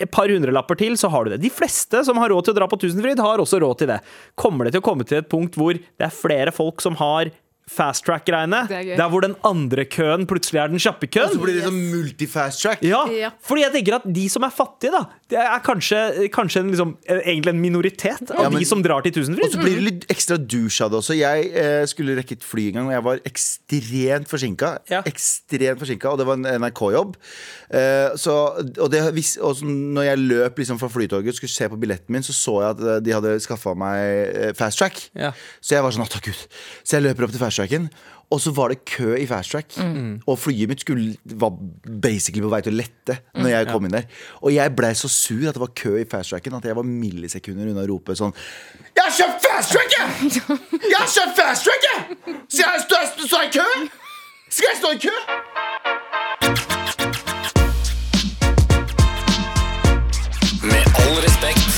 [0.05, 1.43] et par hundrelapper til, så har du det.
[1.45, 4.01] De fleste som har råd til å dra på Tusenfryd, har også råd til det.
[4.39, 7.33] Kommer det til å komme til et punkt hvor det er flere folk som har
[7.69, 8.63] fast track-greiene.
[8.69, 8.97] Det er.
[8.97, 11.29] Der hvor den andre køen plutselig er den kjappe køen.
[11.29, 12.83] Og så blir det sånn multi-fast track.
[12.83, 13.31] Ja, Ja.
[13.45, 16.97] fordi jeg tenker at de som er fattige, da Det er kanskje, kanskje en, liksom,
[17.07, 19.45] eh, egentlig en minoritet av Ja, men- de som drar til Tusenfryd.
[19.45, 21.15] Og så blir det litt ekstra douche av det også.
[21.19, 24.79] Jeg eh, skulle rekke et fly en gang, og jeg var ekstremt forsinka.
[24.89, 25.03] Ja.
[25.03, 27.15] Ekstremt forsinka, og det var en NRK-jobb.
[27.71, 28.09] Eh,
[28.81, 32.09] og det, vis- og når jeg løp liksom fra flytoget og skulle se på billetten
[32.09, 35.11] min, så så jeg at eh, de hadde skaffa meg eh, fast track.
[35.15, 35.33] Ja.
[35.61, 36.41] Så jeg var sånn, å takk Gud.
[36.85, 37.89] Så jeg løper opp til fast tracken.
[38.29, 39.73] Og så var det kø i fast track.
[40.29, 41.53] Og flyet mitt skulle, var
[42.03, 44.05] basically på vei til å lette Når jeg kom inn der.
[44.43, 46.85] Og jeg blei så sur at det var kø i fast tracken at jeg var
[46.89, 48.35] millisekunder unna å rope sånn
[48.93, 49.91] Jeg har kjøpt fast track!
[49.99, 50.09] jeg!
[50.83, 51.89] Jeg har kjøpt fast track!
[51.89, 52.01] jeg!
[52.49, 53.69] Skal jeg stå, stå i kø?
[54.51, 55.15] Skal jeg stå i kø?
[60.69, 61.71] Med all respekt.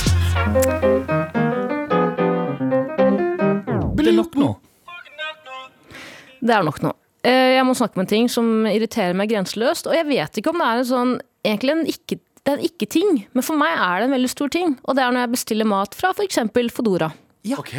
[3.97, 4.51] Blir det nok nå?
[6.41, 6.93] Det er nok nå.
[7.25, 9.87] Eh, Jeg må snakke om en ting som irriterer meg grenseløst.
[9.91, 12.65] Og jeg vet ikke om det er en sånn Egentlig en ikke, det er en
[12.69, 14.75] ikke-ting, men for meg er det en veldig stor ting.
[14.85, 16.37] Og det er når jeg bestiller mat fra f.eks.
[16.77, 17.09] Fodora.
[17.57, 17.71] Ok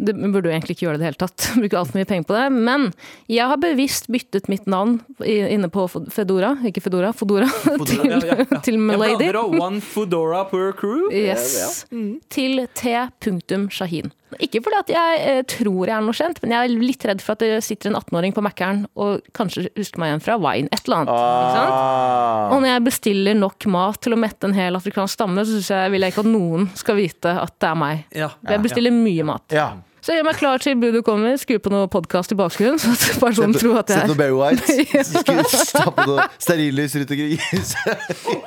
[0.00, 1.46] Det burde jo egentlig ikke gjøre det i det hele tatt.
[1.60, 2.44] Bruke altfor mye penger på det.
[2.54, 2.86] Men
[3.28, 7.50] jeg har bevisst byttet mitt navn inne på Fedora, ikke Fedora, Fodora,
[7.90, 8.60] til, Ja, ja, ja.
[8.66, 9.28] til Milady.
[9.58, 11.10] One Fodora per crew.
[11.10, 11.84] Yes.
[12.30, 14.12] Til t.shahin.
[14.38, 17.20] Ikke fordi at jeg eh, tror jeg er noe kjent, men jeg er litt redd
[17.24, 20.68] for at det sitter en 18-åring på Mækkern og kanskje husker meg igjen fra Wine,
[20.70, 21.14] et eller annet.
[21.18, 21.74] Ikke sant?
[21.74, 22.54] ah.
[22.54, 25.70] Og når jeg bestiller nok mat til å mette en hel afrikansk stamme, så synes
[25.74, 27.96] jeg, vil jeg ikke at noen skal vite at det er meg.
[28.14, 28.28] Ja.
[28.46, 29.46] Jeg bestiller mye mat.
[29.54, 29.68] Ja.
[30.00, 33.18] Så gjør meg klar til budet kommer, skru på noe podkast i bakgrunnen, så at
[33.20, 34.64] personen tror at Sett noe Barry White.
[35.10, 37.36] skru, Stappe noe stearinlys rundt omkring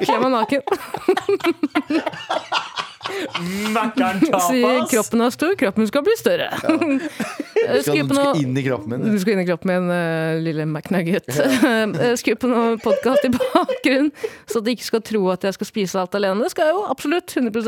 [0.02, 0.62] kler meg naken.
[3.74, 6.50] Mækkern Sier kroppen er stor, kroppen skal bli større.
[7.64, 9.14] Skal, du skal inn i kroppen min.
[9.14, 11.30] Du skal inn i kroppen min, uh, lille McNugget.
[11.32, 12.12] Ja.
[12.20, 14.10] Skru på noe podkast i bakgrunnen,
[14.52, 16.44] så at de ikke skal tro at jeg skal spise alt alene.
[16.44, 17.38] Det skal jeg jo absolutt.
[17.40, 17.64] 100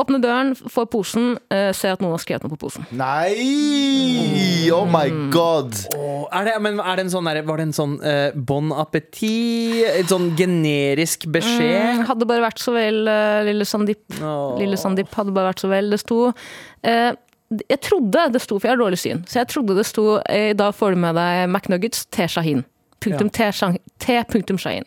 [0.00, 2.86] Åpne døren, få posen, uh, se at noen har skrevet noe på posen.
[2.96, 4.70] Nei!
[4.72, 5.74] Oh my god.
[5.96, 9.82] Oh, Er det, men er det en sånn var det en sånn uh, bon appétit?
[10.00, 12.04] En sånn generisk beskjed?
[12.08, 14.04] Hadde bare vært så vel, uh, lille Sandeep.
[14.22, 14.54] Oh.
[14.60, 15.90] Lille Sandeep hadde bare vært så vel.
[15.92, 17.10] Det sto uh,
[17.50, 20.52] Jeg trodde det sto, for jeg har dårlig syn, så jeg trodde det sto eh,
[20.54, 22.28] Da får du med deg McNuggets T.
[22.30, 22.62] Shahin.
[23.02, 23.48] Punktum T.
[23.56, 24.20] Shang- T.
[24.60, 24.86] Shahin.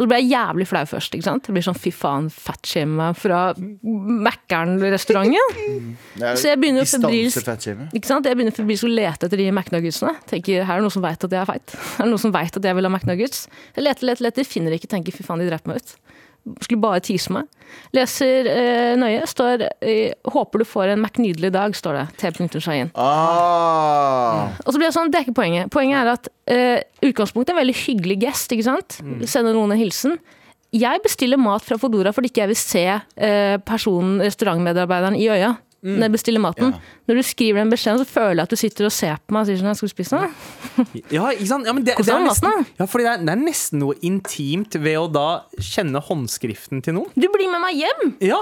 [0.00, 1.12] Og så ble jeg jævlig flau først.
[1.12, 1.44] ikke sant?
[1.44, 5.36] Jeg blir sånn fy faen, fatshame meg fra Mækkern-restauranten.
[6.24, 7.44] Er Så jeg begynner febrilsk-?
[7.92, 10.14] Jeg begynner febrilsk å lete etter de McNuggetsene.
[10.30, 11.76] Tenker, Her er det noen som veit at jeg er feit.
[11.76, 13.42] Her er det noen som vet at jeg vil ha McNuggets.
[13.76, 15.92] Jeg leter, leter, leter, finner ikke, tenker fy faen, de dreper meg ut.
[16.64, 17.48] Skulle bare tease meg.
[17.94, 19.22] Leser eh, nøye.
[19.28, 22.04] Står eh, 'Håper du får en McNydelig dag', står det.
[22.18, 22.58] T.
[22.58, 22.90] Shahin.
[22.94, 24.50] Ah.
[24.64, 25.70] Og så blir det sånn, det er ikke poenget.
[25.70, 28.52] Poenget er at eh, utgangspunktet er en veldig hyggelig gest.
[28.52, 29.00] ikke sant?
[29.28, 30.18] Sender noen en hilsen.
[30.70, 35.56] Jeg bestiller mat fra Fodora fordi ikke jeg vil se eh, personen, restaurantmedarbeideren, i øya.
[35.82, 36.74] Når jeg bestiller maten.
[36.76, 36.96] Ja.
[37.08, 39.40] Når du skriver den beskjeden, så føler jeg at du sitter og ser på meg
[39.46, 40.28] og sier sånn, skal du spise noe?
[41.16, 41.64] Ja, ikke sant?
[41.70, 44.76] Ja, men det, det er nesten, ja, fordi det er, det er nesten noe intimt
[44.76, 47.12] ved å da kjenne håndskriften til noen.
[47.16, 48.10] Du blir med meg hjem!
[48.28, 48.40] Ja,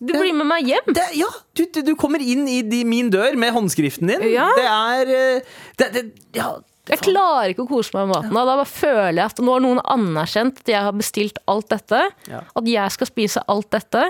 [0.00, 0.86] Du blir med meg hjem!
[0.96, 4.22] det, ja du, du, du kommer inn i de, min dør med håndskriften din.
[4.32, 4.46] Ja.
[4.56, 6.04] Det er eh, det,
[6.36, 6.50] ja,
[6.88, 8.32] Jeg klarer ikke å kose meg med maten.
[8.36, 11.68] og Da bare føler jeg at nå har noen anerkjent at jeg har bestilt alt
[11.72, 12.00] dette.
[12.32, 12.40] Ja.
[12.56, 14.06] At jeg skal spise alt dette.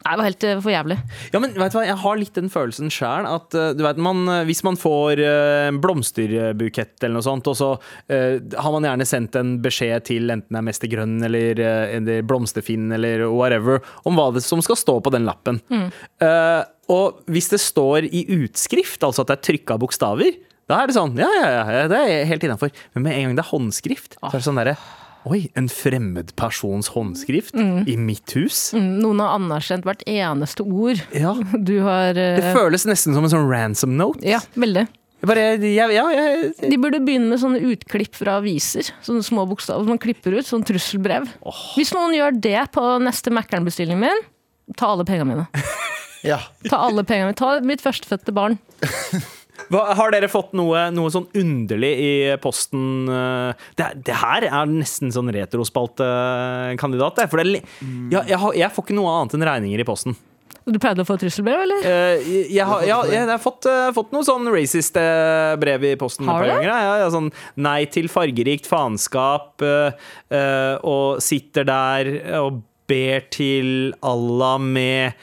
[0.00, 0.96] Nei, det var helt eh, for jævlig.
[1.34, 4.00] Ja, men vet du hva, jeg har litt den følelsen sjøl at eh, du vet,
[4.00, 8.86] man, eh, hvis man får en blomsterbukett eller noe sånt, og så uh, har man
[8.86, 11.60] gjerne sendt en beskjed til enten det er Mester Grønn eller,
[11.98, 15.60] eller Blomsterfinn eller whatever, om hva det som skal stå på den lappen.
[15.70, 20.90] Eh, og hvis det står i utskrift, altså at det er trykka bokstaver, da er
[20.90, 22.72] det sånn, ja, ja, ja, det er helt innafor.
[22.94, 24.76] Men med en gang det er håndskrift, så er det sånn derre
[25.28, 28.70] Oi, en fremmed persons håndskrift i mitt hus?
[28.72, 31.34] Noen har anerkjent hvert eneste ord Ja.
[31.68, 32.38] du har uh...
[32.40, 34.24] Det føles nesten som en sånn ransom note.
[34.24, 34.86] Ja, veldig.
[35.20, 36.04] Bare, ja, ja,
[36.64, 38.88] De burde begynne med sånne utklipp fra aviser.
[39.04, 40.48] Sånne små bokstaver som man klipper ut.
[40.48, 41.28] Sånn trusselbrev.
[41.76, 44.24] Hvis noen gjør det på neste Mækkern-bestilling min,
[44.80, 45.48] ta alle pengene mine.
[46.20, 46.36] Ja.
[46.68, 47.36] Ta alle pengene mine.
[47.38, 48.58] Ta mitt førstefødte barn.
[49.70, 53.06] Hva, har dere fått noe, noe sånn underlig i posten?
[53.08, 57.16] eh, Det, det her er nesten sånn retrospaltekandidat.
[57.20, 57.62] det, For det, er li-
[58.12, 60.16] ja, jeg, har, jeg får ikke noe annet enn regninger i posten.
[60.70, 61.80] Du pleide å få trusselbrev, eller?
[61.82, 65.86] Uh, jeg, jeg, har, ja, jeg, har fått, uh, fått noe sånn racist uh, brev
[65.88, 66.66] i posten Har et du par det?
[66.68, 66.84] ganger.
[66.84, 67.30] Ja, ja, sånn
[67.64, 69.64] nei til fargerikt faenskap,
[70.84, 72.10] og sitter der
[72.42, 75.14] og ber til Allah med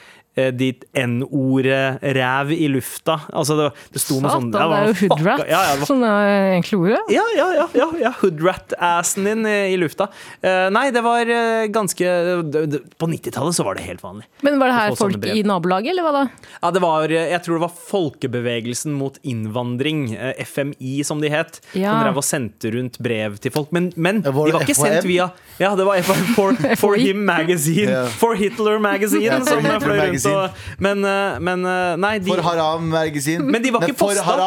[0.58, 3.18] ditt N-ordet ræv i lufta.
[3.32, 6.28] Altså, det, det sto noe sånn det er jo hoodrat Ja, ja, var som er
[6.54, 7.00] egentlig ordet.
[7.12, 8.12] ja, ja, ja, ja, ja.
[8.20, 10.08] hoodrat-assen din i, i lufta.
[10.44, 12.12] Uh, nei, det var eh, ganske
[12.48, 14.26] det, det, På 90-tallet så var det helt vanlig.
[14.46, 16.24] Men var det her folk i nabolaget, eller hva da?
[16.62, 21.30] Ja, det var, eh, Jeg tror det var Folkebevegelsen mot innvandring, eh, FMI som de
[21.32, 21.92] het, Ja.
[21.92, 23.72] som drev og sendte rundt brev til folk.
[23.72, 26.54] Men, men Ja, de var det var ikke sendt via Ja, det var FHM for,
[26.82, 28.04] for Him Magazine.
[28.20, 29.40] For Hitler Magazine.
[29.48, 33.44] Som fløy rundt Og, men, eh, men eh, nei, de, For Haram-magasin.
[33.46, 34.38] Men de var ikke For posta.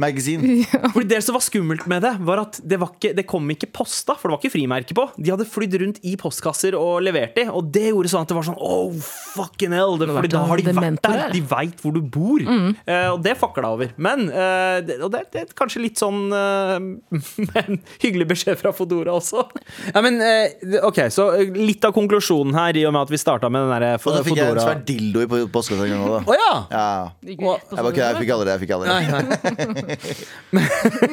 [0.00, 0.10] Haram!
[0.10, 0.64] Magasin.
[0.94, 3.68] Fordi Det som var skummelt med det, var at det, var ikke, det kom ikke
[3.74, 5.06] posta, for det var ikke frimerke på.
[5.20, 8.38] De hadde flydd rundt i postkasser og levert de, og det gjorde sånn at det
[8.38, 8.92] var sånn Oh,
[9.34, 9.96] fucking hell!
[10.00, 11.22] Det, fordi da har de vært der.
[11.34, 12.40] De veit hvor du bor.
[12.44, 12.74] Mm.
[12.86, 13.92] Uh, og det fucka over.
[14.00, 16.76] Men uh, det, Og det, det er kanskje litt sånn uh,
[17.50, 19.44] Men hyggelig beskjed fra Fodora også.
[19.92, 20.20] Ja, men
[20.86, 23.92] OK, så litt av konklusjonen her, i og med at vi starta med den derre
[24.00, 26.20] Og da fikk jeg en svær dildo i postkassa en gang òg, da.
[26.24, 26.52] Oh, ja!
[26.70, 26.86] Ja.
[27.40, 28.54] Og- Jeg bare jeg fikk aldri det.
[28.54, 28.94] Jeg fikk aldri det.
[28.94, 29.89] Nei, nei.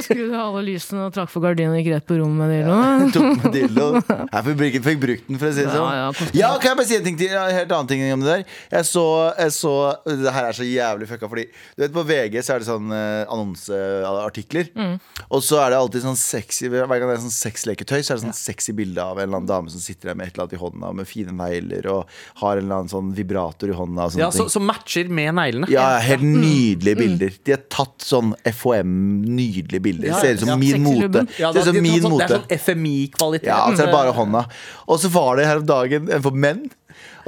[0.03, 3.13] Skrudde alle lysene og trakk for gardinen og gikk rett på rommet med.
[3.15, 3.87] Tok med dildo.
[4.37, 5.87] Jeg fikk fikk brukt den, for å si det sånn.
[5.87, 7.33] Ja, ja, Ja, kan jeg bare si en ting til?
[7.37, 8.43] En helt annen ting om det der.
[8.73, 9.03] Jeg så,
[9.37, 9.73] jeg så
[10.07, 11.45] Det her er så jævlig fucka, fordi
[11.77, 14.69] du vet på VG så er det sånn annonseartikler.
[14.73, 15.27] annonseartikler.
[15.33, 18.19] Og så er det alltid sånn sexy Hver gang det er sånn sexleketøy, så er
[18.19, 20.47] det sånn sexy bilde av en eller annen dame som sitter der med et eller
[20.47, 24.07] annet i hånda, med fine negler, og har en eller annen sånn vibrator i hånda.
[24.07, 24.53] Og sånne Ja, så, ting.
[24.55, 25.69] så matcher med neglene.
[25.73, 27.37] Ja, helt nydelige bilder.
[27.47, 30.09] De har tatt sånn FHM-nydelige bilder.
[30.11, 30.57] Ja, Ser ut som ja.
[30.59, 31.25] min mote.
[31.37, 32.27] Ja, ut som det, min sånn, mote.
[32.27, 33.51] det er sånn FMI-kvalitet.
[33.51, 34.43] Ja, så er det bare hånda.
[34.87, 36.67] Og så var det her om dagen en for menn.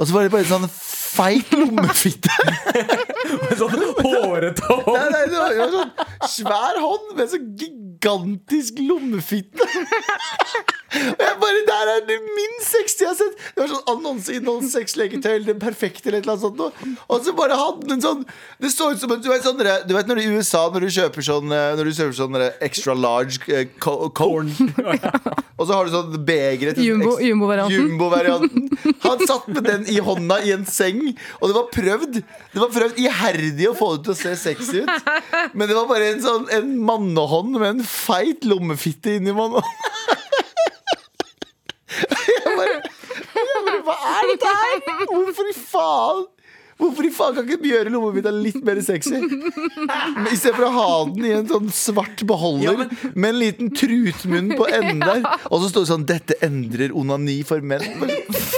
[0.00, 0.70] Og så var det bare en sånn
[1.10, 2.32] feit lommefitte.
[3.60, 4.96] sånn hårete hånd.
[4.96, 7.50] Nei, nei, det var sånn svær hånd med sånn
[8.00, 9.60] gigantisk lommefitte.
[10.90, 13.36] Og jeg bare, Der er det minst 60 jeg har sett!
[13.54, 16.96] Det var sånn annonseinnhold, sexleketøy eller den perfekte eller et annet sånt.
[17.06, 18.24] Og så bare hadde den sånn
[18.60, 20.86] Det så ut som en, du vet, sånn, du vet når du i USA når
[20.88, 24.50] du kjøper sånn eh, Når du kjøper sånn extra large eh, corn
[25.60, 27.76] og så har du sånn begeret Jumbo- jumbo-varianten.
[27.76, 28.94] Jumbo-varianten.
[29.04, 31.02] Han satt med den i hånda i en seng,
[31.36, 34.82] og det var prøvd Det var prøvd iherdig å få det til å se sexy
[34.86, 35.10] ut.
[35.52, 39.86] Men det var bare en sånn En mannehånd med en feit lommefitte inni mannehånden.
[41.90, 42.76] Jeg bare,
[43.36, 44.84] jeg bare Hva er dette her?
[45.10, 46.28] Hvorfor i faen?
[46.80, 49.18] Hvorfor i faen kan ikke vi gjøre lommefitta litt mer sexy?
[49.20, 53.28] Istedenfor I stedet for å ha den i en sånn svart beholder Ja, men- med
[53.34, 55.26] en liten trutmunn på enden der.
[55.50, 57.84] Og så står det sånn 'Dette endrer onani for menn'.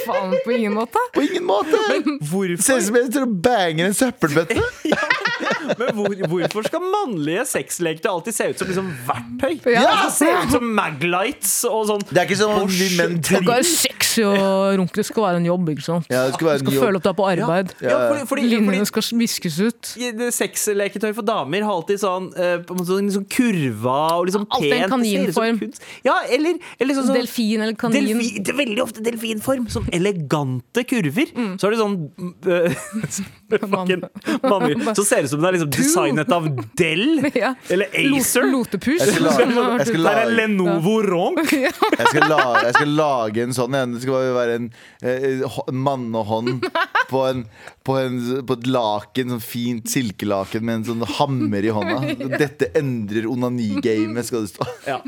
[0.07, 1.03] Faen, på ingen måte.
[1.16, 1.79] På ingen måte!
[2.23, 4.55] Hvorfor, Ser ut som jeg banger en søppelbøtte.
[4.61, 5.32] men
[5.97, 9.55] hvor, hvorfor skal mannlige sexleketøy alltid se ut som liksom verktøy?
[9.73, 9.85] Ja.
[10.05, 12.05] Det Se ut som Maglights og sånn.
[12.11, 15.05] Det er ikke sånn vi menn være sexy og runke.
[15.07, 15.73] Skal være en jobb.
[15.75, 16.09] ikke sant?
[16.13, 16.85] Ja, det skal være Du skal jobb.
[16.87, 17.75] føle at du er på arbeid.
[17.83, 19.93] Ja, fordi, fordi, Linjene fordi skal viskes ut.
[20.37, 24.85] Sexleketøy for damer har alltid sånn, uh, sånn, sånn kurva og liksom Alltid en pent.
[24.85, 25.61] ut som kaninform.
[26.07, 28.09] Ja, eller, eller sånn, sånn Delfin eller kanin.
[28.13, 29.69] Delfi, det er veldig ofte delfinform.
[29.73, 31.33] Sånn elegante kurver.
[31.37, 31.55] Mm.
[31.61, 31.99] Så er det sånn
[32.47, 32.71] øh,
[33.59, 34.03] fucking
[34.43, 37.05] mannlig- Så ser det ut som det er liksom designet av Dell
[37.43, 37.55] Ja.
[37.69, 38.43] eller Acer.
[38.49, 39.01] Lot- Lotepus.
[39.03, 41.73] Jeg skal lage- jeg skal Der er lage- Lenovo-ronk jeg
[42.09, 43.95] skal, lage, jeg skal lage en sånn en.
[43.97, 44.71] Det skal bare være en
[45.03, 46.67] eh, hå- mannehånd
[47.12, 47.45] på, en,
[47.85, 52.15] på, en, på et laken, sånn fint silkelaken med en sånn hammer i hånda.
[52.38, 54.67] Dette endrer onani-gamet, skal det stå.
[54.87, 55.01] Ja.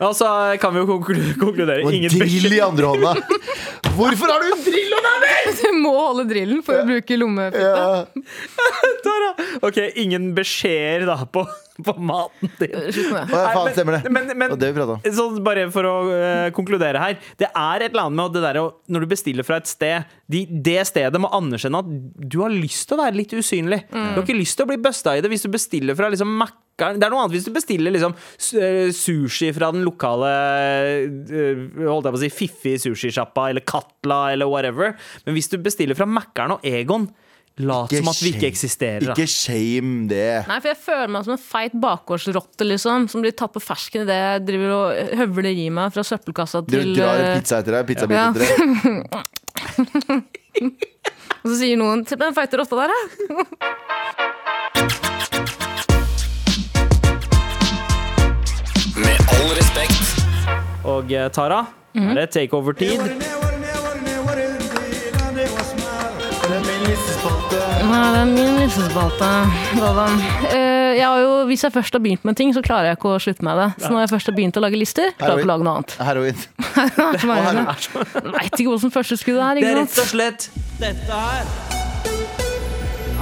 [0.00, 0.28] Og så
[0.62, 1.84] kan vi jo konkludere.
[1.84, 3.14] Og en drill i andre hånda.
[3.94, 5.32] Hvorfor har du en drill Onani?!
[5.60, 7.62] Du må holde drillen for å bruke lommefitte.
[9.04, 9.30] Tara.
[9.66, 11.42] Ok, ingen beskjeder da på,
[11.84, 12.74] på maten din.
[12.94, 13.34] Slutt med det.
[13.34, 14.12] Å, ja, faen, stemmer det.
[14.14, 15.14] Men, men, Og det vi pratet om.
[15.18, 17.18] så bare for å eh, konkludere her.
[17.40, 20.10] Det er et eller annet med det der, å- når du bestiller fra et sted
[20.30, 21.88] de, Det stedet må anerkjenne at
[22.34, 23.82] du har lyst til å være litt usynlig.
[23.92, 26.30] Du har ikke lyst til å bli busta i det hvis du bestiller fra liksom
[26.40, 26.96] Mækkern.
[26.98, 30.30] Det er noe annet hvis du bestiller liksom s- eh, sushi fra den lokale
[31.04, 34.96] eh, Holdt jeg på å si fiffige sushisjappa eller Katla eller whatever.
[35.26, 37.06] Men hvis du bestiller fra Mækkern og Egon,
[37.58, 39.04] lat som at vi ikke eksisterer.
[39.06, 39.12] da.
[39.14, 40.46] Ikke shame det.
[40.48, 43.08] Nei, for jeg føler meg som en feit bakgårdsrotte, liksom.
[43.12, 46.78] Som blir tatt på fersken idet jeg driver og høvler i meg fra søppelkassa Du
[46.94, 47.86] drar en eh, pizza etter deg.
[47.86, 48.30] Pizzabit Ja.
[48.30, 48.54] etter deg.
[51.44, 54.14] Og så sier noen 'se på den feite rotta der', da.
[58.96, 60.24] Med all respekt.
[60.84, 62.10] Og eh, Tara, Mhm.
[62.10, 63.00] er det takeover-tid?
[67.94, 69.26] Nei, det er min lissespalte.
[69.78, 70.16] Galvan.
[70.48, 73.12] Eh, jeg har jo, hvis jeg først har begynt med ting, så klarer jeg ikke
[73.14, 73.66] å slutte med det.
[73.84, 75.74] Så når jeg først har begynt å lage lister, klarer jeg ikke å lage noe
[75.78, 75.94] annet.
[76.08, 76.40] Heroin.
[77.20, 77.60] Heroin.
[77.62, 77.86] er.
[78.34, 79.60] Veit ikke hvordan første skuddet er.
[79.60, 80.48] Det er rett og slett
[80.80, 81.54] dette her.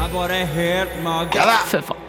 [0.07, 1.37] er bare helt magisk.
[1.37, 2.01] Ja.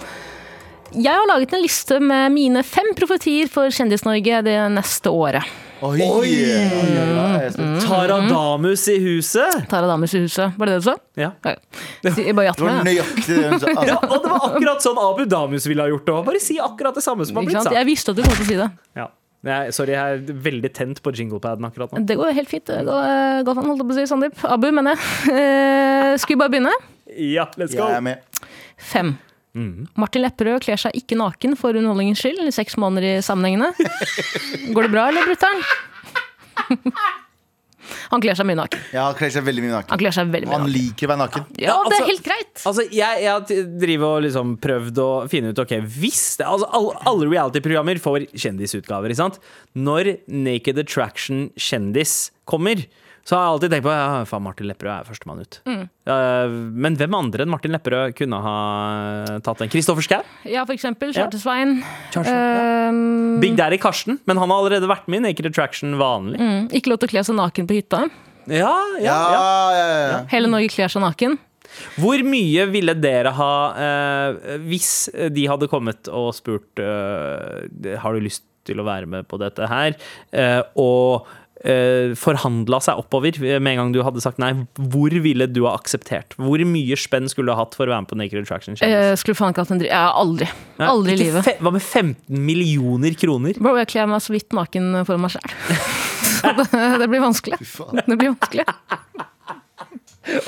[0.93, 5.51] Jeg har laget en liste med mine fem profetier for Kjendis-Norge det neste året.
[5.83, 6.35] Oi!
[7.53, 7.81] Spent.
[7.83, 9.65] Taradamus i huset.
[9.71, 10.93] Taradamus i huset, var det det du sa?
[11.19, 11.31] Ja.
[11.43, 11.55] Ja.
[12.07, 12.87] Jeg bare Det var med.
[12.87, 13.73] nøyaktig det hun sa.
[13.89, 16.15] ja, og det var akkurat sånn Abu Damus ville ha gjort det.
[16.29, 17.69] Bare si akkurat det samme som har Ikke blitt sant?
[17.71, 17.79] sagt.
[17.81, 18.69] Jeg visste at du kom til å si det.
[19.01, 19.09] Ja.
[19.43, 22.05] Nei, sorry, jeg er veldig tent på jinglepaden akkurat nå.
[22.07, 22.63] Det går helt fint.
[22.69, 24.05] Det går eh, godt an, holdt jeg på å si.
[24.07, 24.39] Sandeep.
[24.47, 25.35] Abu, mener jeg.
[25.35, 26.71] Eh, Skal vi bare begynne?
[27.19, 27.83] Ja, let's go.
[27.91, 28.23] Jeg er med.
[28.79, 29.17] Fem.
[29.53, 33.69] Martin Lepperød kler seg ikke naken for underholdningens skyld i seks måneder i sammenhengende.
[34.73, 35.61] Går det bra, eller, brutter'n?
[38.13, 38.79] Han kler seg mye naken.
[38.93, 39.99] Ja, han kler seg veldig mye Han naken.
[39.99, 40.73] kler seg veldig mye Han naken.
[40.75, 41.45] liker å være naken.
[41.59, 42.53] Ja, Ja, det er altså- helt greit.
[42.69, 46.93] Altså, jeg, jeg driver og liksom prøvd å finne ut Ok, hvis det, altså, alle,
[47.09, 49.09] alle reality-programmer får kjendisutgaver.
[49.11, 49.39] Ikke sant?
[49.75, 52.85] Når Naked Attraction kjendis kommer,
[53.23, 55.57] så har jeg alltid tenkt på ja, faen, Martin Lepperød er førstemann ut.
[55.69, 55.83] Mm.
[56.83, 58.55] Men hvem andre enn Martin Lepperød kunne ha
[59.45, 59.71] tatt den?
[59.71, 60.19] Kristoffer Schau?
[60.49, 61.21] Ja, for eksempel Ja.
[61.23, 61.77] Charter-Svein.
[62.11, 62.35] Kanskje.
[62.89, 66.35] Um, Big Daddy Karsten, men han har allerede vært med i Naked Attraction vanlig.
[66.41, 68.03] mm, ikke lov til å kle seg naken på hytta.
[68.51, 69.79] Ja, ja, Ja, ja.
[69.79, 70.21] ja, ja.
[70.35, 71.37] Hele Norge kler seg naken.
[71.95, 74.89] Hvor mye ville dere ha eh, hvis
[75.33, 79.65] de hadde kommet og spurt eh, Har du lyst til å være med på dette
[79.71, 79.95] her?
[80.31, 81.25] Eh, og
[81.65, 84.51] uh, forhandla seg oppover med en gang du hadde sagt nei.
[84.77, 86.35] Hvor ville du ha akseptert?
[86.39, 88.77] Hvor mye spenn skulle du ha hatt for å være med på Naked Attraction?
[88.81, 89.91] Uh, Eh, skulle faen ikke hatt en dritt.
[89.93, 90.47] Ja, aldri.
[90.79, 91.43] Nei, Aldri i livet.
[91.45, 93.57] fe- Hva med 15 millioner kroner?
[93.59, 95.53] Bro, jeg kler meg så vidt naken for meg sjæl.
[96.57, 96.67] det,
[97.03, 97.59] det blir vanskelig.
[98.05, 98.65] Det blir vanskelig.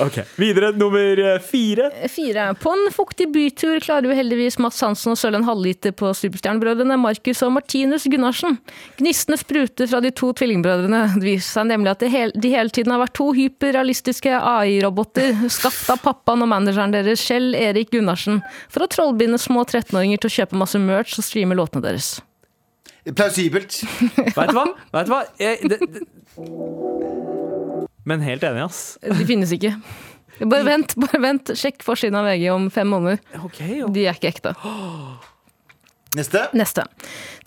[0.00, 1.90] Ok, Videre, nummer eh, fire.
[2.08, 2.54] Fire.
[2.54, 6.96] På en fuktig bytur klarer jo heldigvis Mats Hansen å søle en halvliter på superstjernebrødrene
[7.00, 8.56] Markus og Martinus Gunnarsen.
[8.96, 11.02] Gnistene spruter fra de to tvillingbrødrene.
[11.18, 15.44] Det viser seg nemlig at det hel, de hele tiden har vært to hyperrealistiske AI-roboter,
[15.52, 18.40] skapt av pappaen og manageren deres, Kjell Erik Gunnarsen,
[18.72, 22.14] for å trollbinde små 13-åringer til å kjøpe masse merch og streame låtene deres.
[23.06, 23.82] Plausibelt.
[24.16, 24.70] Vet du hva?
[24.96, 25.24] Vet du hva?
[25.38, 26.06] Jeg, det, det.
[28.06, 28.82] Men helt enig, ass.
[29.02, 29.72] De finnes ikke.
[30.46, 31.50] Bare vent, bare vent.
[31.58, 33.18] Sjekk forsiden av VG om fem måneder.
[33.42, 33.58] Ok,
[33.92, 34.52] De er ikke ekte.
[36.16, 36.44] Neste.
[36.56, 36.84] Neste.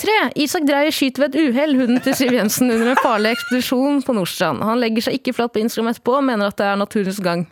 [0.01, 0.15] Tre.
[0.37, 4.13] Isak Dreyer skyter ved et uhell hunden til Siv Jensen under en farlig ekspedisjon på
[4.17, 4.61] Nordstrand.
[4.67, 7.47] Han legger seg ikke flatt på Instagram etterpå og mener at det er naturens gang.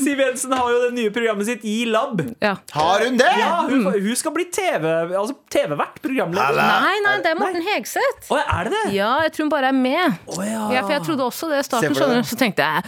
[0.00, 2.20] Siv Jensen har jo det nye programmet sitt i lab.
[2.42, 2.54] Ja.
[2.74, 3.28] Har hun det?
[3.40, 6.00] Ja, hun, hun skal bli TV altså TV-vert.
[6.04, 6.60] Programleder.
[6.60, 8.30] Nei, nei, det er Morten Hegseth.
[8.40, 8.84] Er det det?
[8.96, 10.16] Ja, jeg tror hun bare er med.
[10.30, 10.66] Oh, ja.
[10.74, 12.24] Ja, for jeg trodde også det i starten, skjønner det.
[12.26, 12.32] du.
[12.32, 12.82] Så tenkte jeg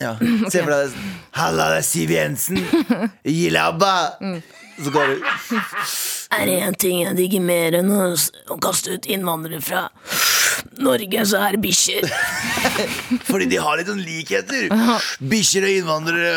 [0.00, 0.12] Ja.
[0.52, 0.98] Se for deg.
[1.36, 2.60] Halla, det er Siv Jensen.
[3.24, 3.94] I labba.
[4.76, 5.22] Så går du
[6.36, 9.86] Er det én ting jeg digger mer enn å kaste ut innvandrere fra
[10.82, 12.06] Norge, så er bikkjer.
[13.30, 14.68] Fordi de har litt sånn likheter.
[15.20, 16.34] Bikkjer og innvandrere.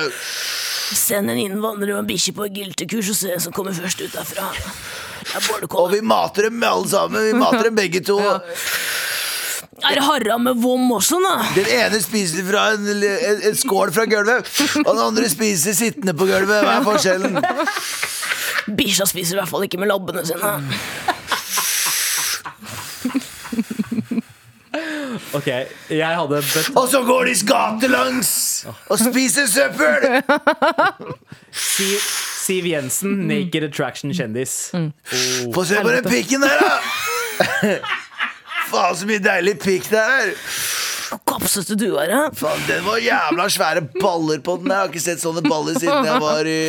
[0.96, 4.16] Send en innvandrer og en bikkje på giltekurs og se hvem som kommer først ut
[4.16, 4.50] derfra.
[5.70, 7.28] Og vi mater dem alle sammen.
[7.28, 8.18] Vi mater dem begge to.
[9.80, 11.36] Er det harra med vom også, da?
[11.56, 14.50] Den ene spiser fra en, en, en skål fra gulvet,
[14.82, 16.66] og den andre spiser sittende på gulvet.
[16.66, 17.40] Hva er forskjellen?
[18.76, 20.52] Bikkja spiser i hvert fall ikke med labbene sine.
[25.34, 25.48] Ok,
[25.90, 28.32] jeg hadde bedt Og så går de gatelangs
[28.92, 30.20] og spiser søppel!
[31.52, 31.96] Siv,
[32.44, 34.54] Siv Jensen, Naked Attraction-kjendis.
[35.56, 37.74] Få se på den pikken der, da!
[38.70, 40.34] Faen, så mye deilig pikk det er.
[41.26, 42.22] Kapsete du er, da.
[42.38, 44.70] Faen, Den var jævla svære baller på den.
[44.70, 46.60] Jeg har ikke sett sånne baller siden jeg var i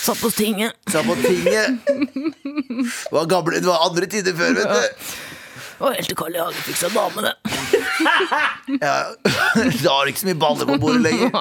[0.00, 0.78] Satt på tinget.
[0.88, 1.76] Satt på tinget.
[1.84, 5.04] Det var, gamle, det var andre tider før, vet du.
[5.80, 6.40] Og helt til Carl I.
[6.44, 7.34] Hagen fikk seg dame, det.
[8.80, 8.94] Ja.
[9.82, 11.34] Da har du ikke så mye baller på bordet lenger.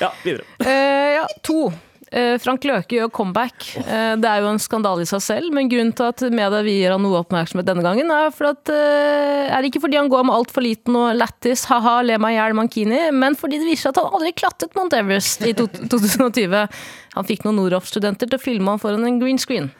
[0.00, 0.46] Ja, videre.
[0.64, 1.70] Uh, ja, to.
[2.10, 3.68] Eh, Frank Løke gjør comeback.
[3.78, 6.94] Eh, det er jo en skandale i seg selv, men grunnen til at media vier
[6.96, 10.64] han noe oppmerksomhet denne gangen, er, for at, er ikke fordi han går med altfor
[10.66, 14.02] liten og lættis, ha-ha, le meg i hjel, mankini, men fordi det viser seg at
[14.02, 16.66] han aldri klatret Mount Everest i 2020.
[17.14, 19.70] Han fikk noen Noroff-studenter til å filme han foran en green screen.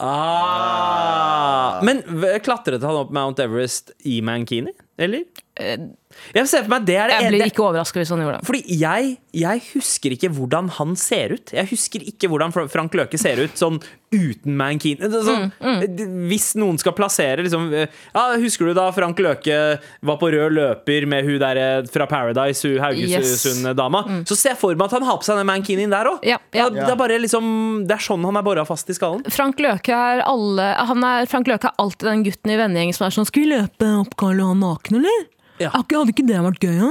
[0.00, 1.80] Ah.
[1.84, 2.02] Men
[2.44, 4.72] klatret han opp Mount Everest i mankini?
[5.00, 5.24] Eller?
[5.60, 8.46] Jeg ser for meg det er det Jeg blir ikke overraska hvis han gjorde det.
[8.48, 11.52] Fordi jeg, jeg husker ikke hvordan han ser ut.
[11.54, 13.78] Jeg husker ikke hvordan Frank Løke ser ut sånn
[14.10, 14.98] uten Mankeen.
[14.98, 16.14] Sånn, mm, mm.
[16.30, 21.06] Hvis noen skal plassere liksom ja, Husker du da Frank Løke var på rød løper
[21.10, 24.02] med hun der eh, fra Paradise, hun Haugesund-dama?
[24.26, 26.26] Så ser jeg for meg at han har på seg den mankinien der òg.
[26.26, 26.66] Ja, ja.
[26.74, 27.46] Det, er liksom,
[27.86, 29.22] det er sånn han er bora fast i skallen.
[29.30, 33.06] Frank Løke er alle han er, Frank Løke er alltid den gutten i vennegjengen som
[33.06, 35.22] er sånn Skal vi løpe opp Karl Johan naken, eller?
[35.60, 35.70] Ja.
[35.76, 36.90] Hadde ikke det vært gøy, da?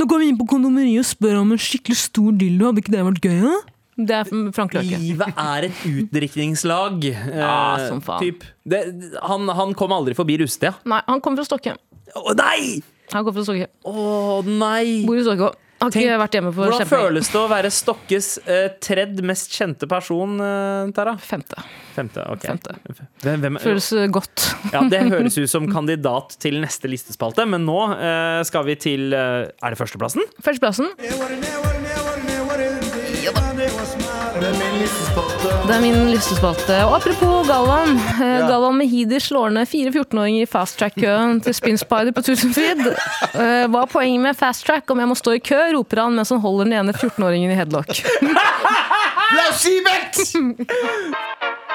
[0.00, 2.70] Nå går vi inn på kondomeriet og spør om en skikkelig stor dildo.
[2.70, 3.56] Hadde ikke det vært gøy, da?
[3.96, 4.98] Det er Frank Løke.
[5.00, 7.04] Livet er et utdrikningslag.
[7.36, 8.40] Ja, eh, som faen.
[8.64, 8.80] Det,
[9.24, 10.74] han, han kom aldri forbi russetida.
[10.88, 11.76] Nei, han kom fra Stokke.
[12.16, 12.80] Å nei!
[13.12, 13.68] Han kom fra Stokke.
[13.88, 15.04] Å nei!
[15.08, 15.52] Bor i Stokke.
[15.76, 17.06] Har ikke Tenk- vært hjemme på Hvordan kjempelenge.
[17.10, 21.12] føles det å være Stokkes eh, tredje mest kjente person, eh, Tara?
[21.20, 21.58] Femte.
[21.94, 22.46] Femte, ok.
[22.48, 22.76] Femte.
[23.22, 24.46] Hvem, hvem, Føles eh, godt.
[24.72, 29.12] ja, det høres ut som kandidat til neste listespalte, men nå eh, skal vi til
[29.12, 30.24] eh, Er det førsteplassen?
[30.40, 30.88] Førsteplassen.
[34.36, 36.74] Det er min listespalte.
[36.86, 37.96] Og apropos Galvan.
[37.96, 38.46] eh, Ja.
[38.48, 42.86] Galvan Mehidi slår ned fire 14-åringer i fast track-køen til Spinspider på Tusenfryd.
[42.86, 44.90] Eh, Hva er poenget med fast track?
[44.90, 47.54] Om jeg må stå i kø, roper han mens han holder den ene 14-åringen i
[47.58, 47.88] headlock.
[49.32, 50.20] Plausibelt!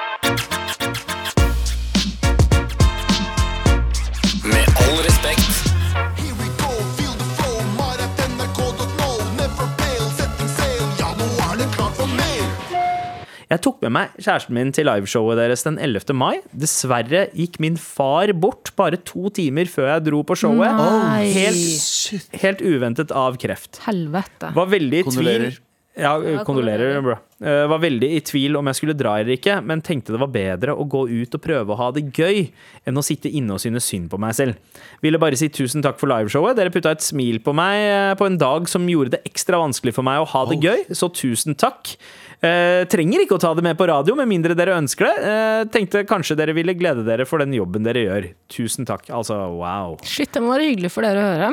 [13.51, 16.13] Jeg tok med meg kjæresten min til liveshowet deres den 11.
[16.15, 16.37] mai.
[16.55, 20.71] Dessverre gikk min far bort bare to timer før jeg dro på showet.
[20.79, 21.25] Nei.
[21.35, 23.81] Helt, helt uventet av kreft.
[23.89, 24.53] Helvete.
[24.55, 25.51] Var veldig i tvil
[25.99, 27.01] Ja, kondolerer, kondolerer.
[27.03, 27.17] bro.
[27.43, 30.31] Eh, Var veldig i tvil om jeg skulle dra eller ikke, men tenkte det var
[30.31, 32.45] bedre å gå ut og prøve å ha det gøy
[32.87, 34.55] enn å sitte inne og synes synd på meg selv.
[35.03, 36.55] Ville bare si tusen takk for liveshowet.
[36.55, 39.91] Dere putta et smil på meg eh, på en dag som gjorde det ekstra vanskelig
[39.99, 41.97] for meg å ha det gøy, så tusen takk.
[42.41, 45.17] Eh, trenger ikke å ta det med på radio, med mindre dere ønsker det.
[45.29, 48.29] Eh, tenkte kanskje dere ville glede dere for den jobben dere gjør.
[48.49, 49.05] Tusen takk.
[49.13, 49.99] Altså, wow.
[50.01, 51.51] Shit, det må være hyggelig for dere å høre.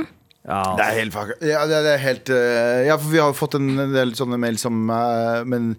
[0.49, 1.19] Ja, Det er helt.
[1.45, 4.87] Ja, det, er helt eh, Ja, for vi har fått en del sånne mail som
[4.89, 5.75] eh, Men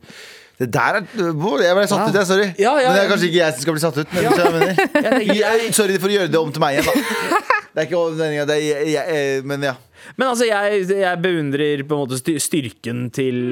[0.60, 1.06] det der er?
[1.16, 2.28] Jeg ble satt ut, jeg.
[2.28, 2.48] Sorry.
[2.60, 4.10] Ja, ja, men det er kanskje ikke jeg som skal bli satt ut.
[4.12, 4.82] Men, så jeg mener.
[5.40, 7.40] jeg, sorry for å gjøre det om til meg igjen, da.
[7.70, 9.78] Det er ikke meninga, Men ja.
[10.18, 13.50] Men altså, jeg, jeg beundrer på en måte styrken til,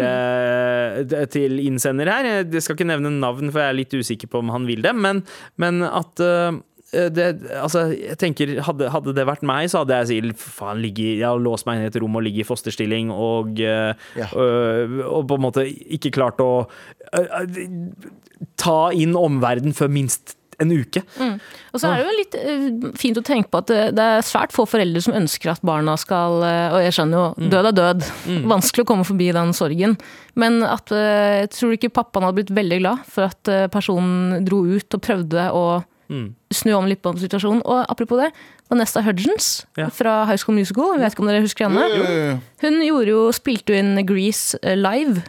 [1.11, 2.29] d- til innsender her.
[2.45, 4.93] Jeg skal ikke nevne navn, for jeg er litt usikker på om han vil det.
[4.95, 5.23] Men,
[5.61, 6.57] men at uh,
[7.11, 7.25] det,
[7.59, 11.43] altså, jeg tenker, hadde, hadde det vært meg, så hadde jeg sagt faen, ligge, jeg
[11.43, 14.29] låst meg inn i et rom og ligget i fosterstilling og, uh, Ja.
[14.31, 16.51] øh, og på en måte ikke klart å
[17.11, 17.59] øh,
[18.57, 21.03] ta inn omverdenen før minst en uke.
[21.73, 24.25] Og så er det jo litt uh, fint å tenke på at det, det er
[24.25, 27.77] svært få foreldre som ønsker at barna skal uh, Og jeg skjønner jo, død er
[27.77, 28.07] død.
[28.49, 29.93] Vanskelig å komme forbi den sorgen.
[30.37, 34.43] Men at uh, jeg tror ikke pappaen hadde blitt veldig glad for at eh, personen
[34.47, 35.63] dro ut og prøvde å
[36.55, 37.61] snu om litt på situasjonen.
[37.67, 38.29] Og apropos det,
[38.71, 39.89] Vanessa Hudgens Ja.
[39.91, 42.39] fra High School Musical, jeg vet ikke om dere husker henne?
[42.63, 45.25] Hun gjorde jo, spilte jo inn Grease eh, live.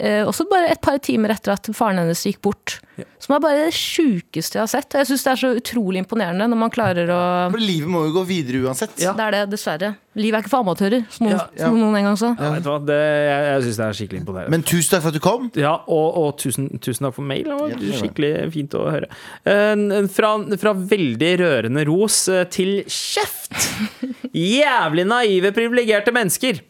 [0.00, 2.78] Eh, også bare et par timer etter at faren hennes gikk bort.
[3.20, 4.88] Som er bare det sjukeste jeg har sett.
[4.94, 7.18] Og jeg syns det er så utrolig imponerende når man klarer å
[7.52, 8.94] For livet må jo gå videre uansett.
[9.00, 9.12] Ja.
[9.16, 9.90] Det er det, dessverre.
[10.20, 11.66] Liv er ikke for amatører, som, noen- Ja, ja.
[11.68, 12.30] som noen en gang sa.
[12.40, 12.78] Vet du hva?
[12.88, 14.54] Det, jeg jeg syns det er skikkelig imponerende.
[14.56, 15.50] Men tusen takk for at du kom.
[15.60, 17.44] Ja, og, og tusen, tusen takk for mail.
[17.48, 19.10] Det var Ja, skikkelig fint å høre.
[19.44, 19.84] Eh,
[20.16, 20.32] Fra,
[20.64, 23.52] fra veldig rørende ros eh, til kjeft!
[24.32, 26.60] Jævlig naive, privilegerte mennesker.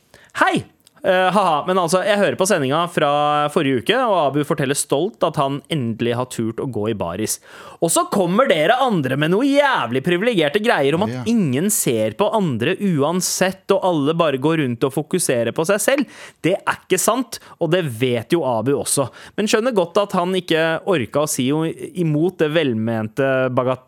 [0.42, 0.64] Hei!
[1.02, 3.10] Eh, haha, men altså, jeg hører på sendinga fra
[3.54, 7.38] forrige uke, og Abu forteller stolt at han endelig har turt å gå i baris.
[7.80, 12.28] Og så kommer dere andre med noe jævlig privilegerte greier om at ingen ser på
[12.36, 16.16] andre uansett, og alle bare går rundt og fokuserer på seg selv.
[16.44, 19.08] Det er ikke sant, og det vet jo Abu også.
[19.38, 23.86] Men skjønner godt at han ikke orka å si imot det velmente bagat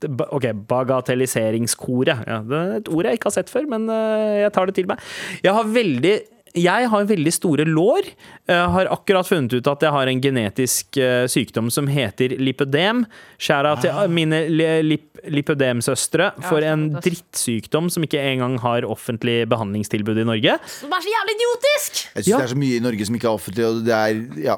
[0.00, 2.22] Ok, bagatelliseringskoret.
[2.24, 4.74] Ja, det er et ord jeg ikke har sett før, men eh, jeg tar det
[4.78, 5.02] til meg.
[5.44, 6.14] Jeg har veldig
[6.54, 8.08] jeg har veldig store lår.
[8.50, 13.04] Jeg har akkurat funnet ut at jeg har en genetisk eh, sykdom som heter lipødem.
[13.38, 14.06] Skjæra til Ah.
[14.08, 20.54] mine li- lip lipødemsøstre for en drittsykdom som ikke engang har offentlig behandlingstilbud i Norge.
[20.66, 22.00] Som er så jævlig idiotisk!
[22.16, 22.36] Jeg synes Ja.
[22.38, 24.56] det er så mye i Norge som ikke er offentlig, og det er ja.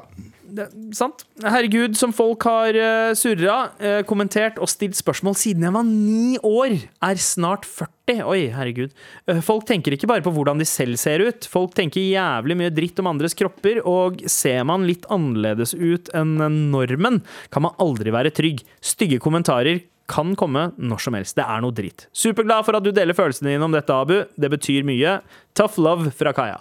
[0.53, 1.23] Det, sant?
[1.41, 6.37] Herregud, som folk har uh, surra, uh, kommentert og stilt spørsmål siden jeg var ni
[6.45, 8.21] år, er snart 40.
[8.29, 8.93] Oi, herregud.
[9.29, 11.47] Uh, folk tenker ikke bare på hvordan de selv ser ut.
[11.49, 16.37] Folk tenker jævlig mye dritt om andres kropper, og ser man litt annerledes ut enn
[16.69, 18.61] normen, kan man aldri være trygg.
[18.83, 19.81] Stygge kommentarer
[20.13, 21.37] kan komme når som helst.
[21.39, 22.07] Det er noe dritt.
[22.13, 24.19] Superglad for at du deler følelsene dine om dette, Abu.
[24.35, 25.17] Det betyr mye.
[25.57, 26.59] Tough love fra Kaja.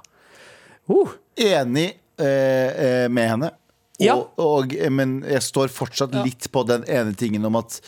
[0.89, 1.19] Uh.
[1.37, 1.91] Enig
[2.21, 3.51] eh, eh, med henne.
[4.03, 4.17] Og, Ja.
[4.19, 7.79] og, og, men jeg står fortsatt litt på den ene tingen om at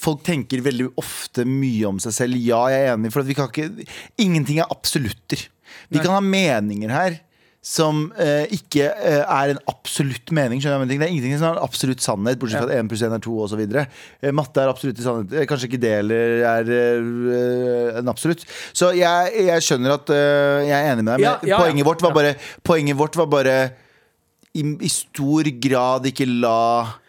[0.00, 2.42] folk tenker veldig ofte mye om seg selv.
[2.42, 3.88] Ja, jeg er enig, for at vi kan ikke
[4.20, 5.48] Ingenting er absolutter.
[5.90, 7.20] Vi kan ha meninger her
[7.60, 10.62] som eh, ikke eh, er en absolutt mening.
[10.64, 13.20] Det er ingenting som er en absolutt sannhet, bortsett fra at 1 pluss 1 er
[13.26, 13.60] 2 osv.
[13.60, 15.34] Eh, matte er absolutt sannhet.
[15.36, 18.46] Eh, Kanskje ikke det heller er eh, en absolutt.
[18.72, 21.60] Så jeg, jeg skjønner at eh, jeg er enig med deg, men ja, ja.
[21.60, 22.32] poenget, vårt var bare,
[22.64, 23.56] poenget vårt var bare
[24.54, 26.99] i, i stor grad ikke la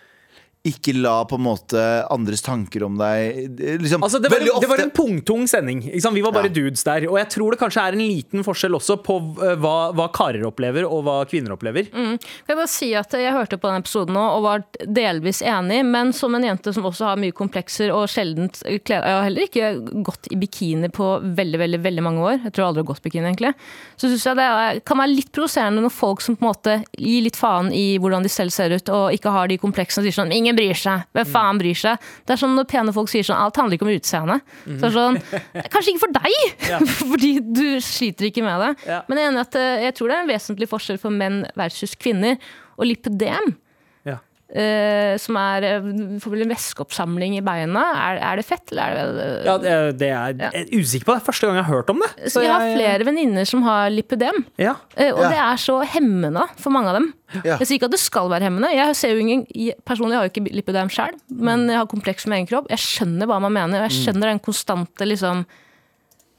[0.62, 1.82] ikke la på en måte
[2.14, 3.48] andres tanker om deg
[3.82, 5.80] liksom, Altså, det, var, det var en pungtung sending.
[5.90, 6.14] Ikke sant?
[6.14, 6.54] Vi var bare Ja.
[6.54, 7.08] dudes der.
[7.10, 10.46] Og jeg tror det kanskje er en liten forskjell også på eh, hva, hva karer
[10.46, 11.90] opplever, og hva kvinner opplever.
[11.90, 12.20] Kan
[12.52, 16.14] jeg bare si at jeg hørte på den episoden nå og var delvis enig, men
[16.14, 18.52] som en jente som også har mye komplekser og sjelden
[18.86, 19.72] kler Jeg har heller ikke
[20.06, 22.38] gått i bikini på veldig veldig, veldig mange år.
[22.46, 23.54] Jeg tror jeg aldri har gått bikini, egentlig.
[23.98, 27.26] Så syns jeg det kan være litt provoserende når folk som på en måte gir
[27.26, 30.20] litt faen i hvordan de selv ser ut, og ikke har de kompleksene og sier
[30.22, 31.06] sånn Ingen bryr seg.
[31.16, 32.10] Hvem faen bryr seg?
[32.26, 34.38] Det er sånn når pene folk sier sånn Alt handler ikke om utseende.
[34.68, 35.20] Så er sånn
[35.74, 36.68] Kanskje ikke for deg,
[37.12, 38.72] fordi du sliter ikke med det.
[38.90, 39.02] Ja.
[39.10, 42.38] Men jeg at eh, jeg tror det er en vesentlig forskjell for menn versus kvinner.
[42.78, 43.54] Og lipødem,
[44.54, 44.62] Ja.
[44.62, 45.86] eh, som er eh,
[46.20, 49.76] får vel en væskeoppsamling i beina, er, er det fett, eller er det Ja, det,
[50.02, 51.16] det er jeg er usikker på.
[51.20, 52.12] Det første gang jeg har hørt om det.
[52.34, 54.76] Så jeg har flere venninner som har lipødem, Ja.
[55.00, 55.30] Uh, og Ja.
[55.30, 57.14] det er så hemmende for mange av dem.
[57.46, 57.58] Ja.
[57.58, 58.74] Jeg sier ikke at det skal være hemmende.
[58.76, 59.46] Jeg ser jo ingen,
[59.88, 62.68] Personlig har jo ikke lipødem sjøl, men jeg har kompleks med egen kropp.
[62.70, 65.46] Jeg skjønner hva man mener, og jeg skjønner den konstante liksom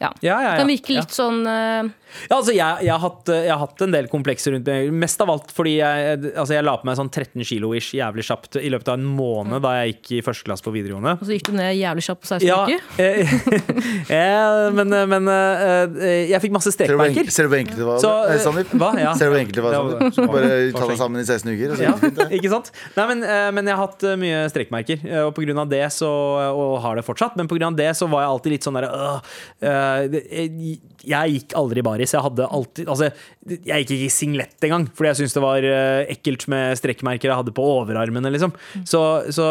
[0.02, 0.10] ja.
[0.20, 0.54] Ja, ja, ja.
[0.60, 1.00] Kan virke Ja.
[1.04, 1.90] litt sånn uh...
[2.28, 4.90] Ja, altså jeg, jeg, har hatt, jeg har hatt en del komplekser rundt meg.
[5.00, 8.58] Mest av alt fordi jeg, altså jeg la på meg sånn 13 kilo-ish jævlig kjapt
[8.60, 11.14] i løpet av en måned da jeg gikk i første klasse på videregående.
[11.16, 12.84] Og så gikk du ned jævlig kjapt på 16 Ja, uker.
[13.00, 13.32] eh,
[14.18, 18.02] eh, men, men eh, jeg fikk masse enk- ser du hvor enkelt det var?
[18.04, 18.74] Så, eh, eh, Sandeep?
[19.00, 19.14] Ja.
[19.16, 19.78] Ser du hvor enkelt det var?
[19.78, 20.12] Sandeep?
[20.12, 21.72] det var- Bare ta deg sammen i 16 uker.
[21.72, 22.70] Og så Ja, gikk det fint, ikke sant?
[22.98, 25.72] Nei, men, eh, men jeg har hatt eh, mye strekmerker, eh, og på grunn av
[25.72, 28.56] det så Og har det fortsatt, men på grunn av det så var jeg alltid
[28.58, 29.18] litt sånn derre øh,
[29.62, 29.72] det-
[30.12, 32.14] jeg, gikk aldri i baris.
[32.14, 33.10] Jeg hadde alltid Altså,
[33.48, 37.30] jeg gikk ikke i singlet engang, fordi jeg syntes det var øh, ekkelt med strekkmerker
[37.30, 38.54] jeg hadde på overarmene, liksom.
[38.88, 39.02] Så,
[39.34, 39.48] så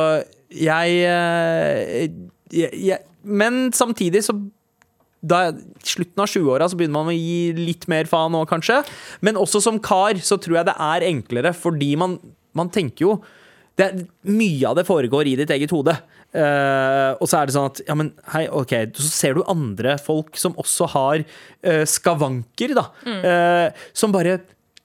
[0.51, 2.09] jeg, øh,
[2.53, 4.37] jeg, jeg Men samtidig så
[5.21, 5.51] da
[5.85, 8.79] slutten av 20-åra begynner man å gi litt mer faen òg, kanskje.
[9.21, 12.17] Men også som kar så tror jeg det er enklere, fordi man,
[12.57, 13.19] man tenker jo
[13.79, 13.91] det
[14.27, 15.93] Mye av det foregår i ditt eget hode.
[16.31, 19.97] Eh, og så er det sånn at ja, men hei, ok, så ser du andre
[19.99, 22.87] folk som også har uh, skavanker, da.
[23.03, 24.39] eh, som bare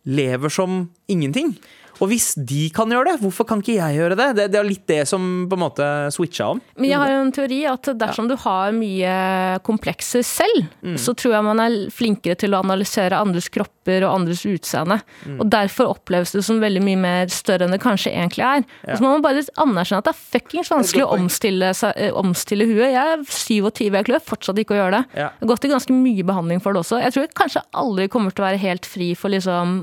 [0.07, 1.55] lever som ingenting.
[2.03, 4.29] Og hvis de kan gjøre det, hvorfor kan ikke jeg gjøre det?
[4.39, 6.61] Det, det er litt det som på en måte switcha om.
[6.77, 9.15] Men jeg har en teori at dersom du har mye
[9.67, 10.67] komplekser selv,
[11.01, 14.99] så tror jeg man er flinkere til å analysere andres kropper og andres utseende.
[15.37, 18.67] Og derfor oppleves det som veldig mye mer større enn det kanskje egentlig er.
[18.87, 22.69] Og så må man bare anerkjenne at det er fuckings vanskelig å omstille, eh, omstille
[22.69, 22.93] huet.
[22.93, 25.03] Jeg er 27, jeg klør fortsatt ikke å gjøre det.
[25.17, 25.31] Ja.
[25.31, 27.01] Jeg har gått i ganske mye behandling for det også.
[27.03, 29.77] Jeg tror jeg kanskje aldri kommer til å være helt fri for liksom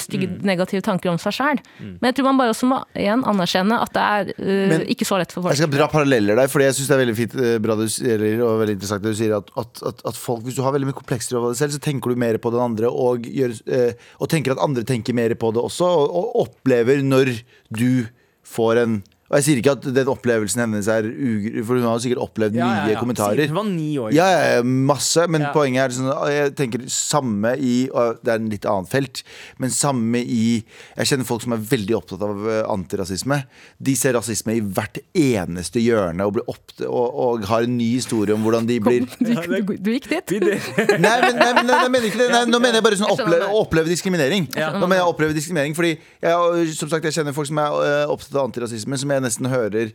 [0.00, 0.38] stygge, mm.
[0.48, 1.60] negative tanker om seg sjøl.
[1.80, 5.08] Men jeg tror man bare også må igjen anerkjenne at det er uh, Men ikke
[5.08, 5.54] så lett for folk.
[5.54, 7.84] Jeg skal dra paralleller der, Fordi jeg synes det er veldig fint eh, bra du
[7.92, 10.74] sier, og veldig interessant det du sier at, at, at, at folk, Hvis du har
[10.76, 13.56] veldig mye komplekser over deg selv, så tenker du mer på den andre og, gjør,
[13.72, 17.34] uh, og tenker at andre tenker mer på det også, og, og opplever når
[17.72, 18.06] du
[18.46, 19.00] får en
[19.32, 21.54] Og jeg sier ikke at den opplevelsen hennes er ugr...
[21.64, 23.38] For hun har sikkert opplevd mye kommentarer.
[23.40, 24.10] Sikkert hun var ni år.
[24.12, 25.24] Ja, ja, ja, masse.
[25.32, 25.52] Men Ja.
[25.54, 29.22] poenget er sånn Jeg tenker samme i og Det er en litt annet felt,
[29.58, 30.62] men samme i
[30.98, 33.38] Jeg kjenner folk som er veldig opptatt av eh, antirasisme.
[33.80, 37.88] De ser rasisme i hvert eneste hjørne og, blir opp, og, og har en ny
[37.96, 40.36] historie om hvordan de blir Du, du, du gikk dit?
[40.44, 42.28] Nei, men, nei, men nei, jeg mener ikke det.
[42.34, 44.50] Nei, nå mener jeg bare sånn oppleve, oppleve diskriminering.
[44.52, 48.12] Nå mener jeg oppleve diskriminering Fordi jeg, som sagt, jeg kjenner folk som er øh,
[48.12, 49.92] opptatt av antirasisme, som jeg nesten hører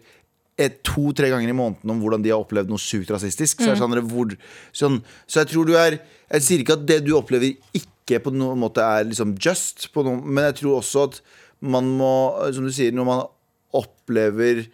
[0.82, 3.62] to-tre ganger i måneden om hvordan de har opplevd noe sjukt rasistisk.
[3.62, 4.34] Så, sånn, hvor,
[4.76, 8.34] sånn, så jeg tror du er Jeg sier ikke at det du opplever, ikke på
[8.36, 11.22] noen måte er liksom just, noen, men jeg tror også at
[11.64, 12.10] man må,
[12.52, 13.22] som du sier, når man
[13.78, 14.66] opplever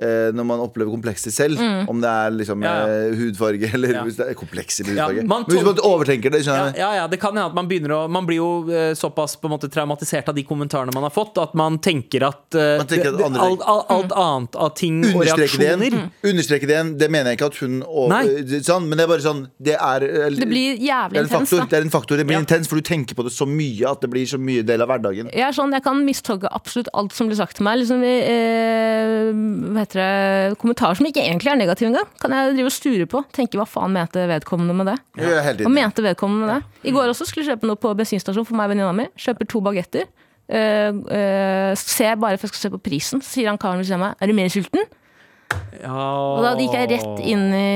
[0.00, 2.86] når man opplever komplekser selv, om det er liksom Ja, ja.
[3.10, 4.02] eh, hudfarge eller Ja.
[4.06, 5.26] hvis det er komplekser med Ja, hudfarge.
[5.28, 7.68] man Men hvis man overtenker det, skjønner Ja, ja, ja, det kan hende at man
[7.68, 11.02] begynner å Man blir jo eh, såpass på en måte traumatisert av de kommentarene man
[11.04, 14.12] har fått, at man tenker at, eh, Man tenker at det- andre- alt, alt, alt
[14.12, 16.96] annet av ting og det, reaksjoner understreke det igjen.
[16.98, 18.10] Det mener jeg ikke at hun og,
[18.64, 20.00] sånn, Men det er bare sånn Det er
[20.40, 22.40] Det blir jævlig er en faktor, det er en faktor Det blir Ja.
[22.40, 24.88] intens, for du tenker på det så mye at det blir så mye del av
[24.88, 25.28] hverdagen.
[25.32, 27.78] Jeg er sånn, jeg kan mistolke absolutt alt som blir sagt til meg.
[27.78, 29.32] Liksom, eh,
[29.82, 32.08] heter det, kommentarer som ikke egentlig er negative engang.
[32.22, 33.22] Kan jeg drive og sture på.
[33.36, 34.96] Tenke hva faen mente vedkommende med det?
[35.20, 36.88] Hele Hva mente vedkommende med det?
[36.88, 39.08] I går også skulle jeg kjøpe noe på bensinstasjon for meg og venninna mi.
[39.20, 40.08] Kjøper to bagetter.
[40.52, 43.86] Uh, uh, ser bare for jeg skal se på prisen, så sier han karen ved
[43.88, 44.90] siden av meg Er du mer sulten?
[45.80, 45.92] ja.
[45.92, 47.68] Og da gikk jeg rett inn i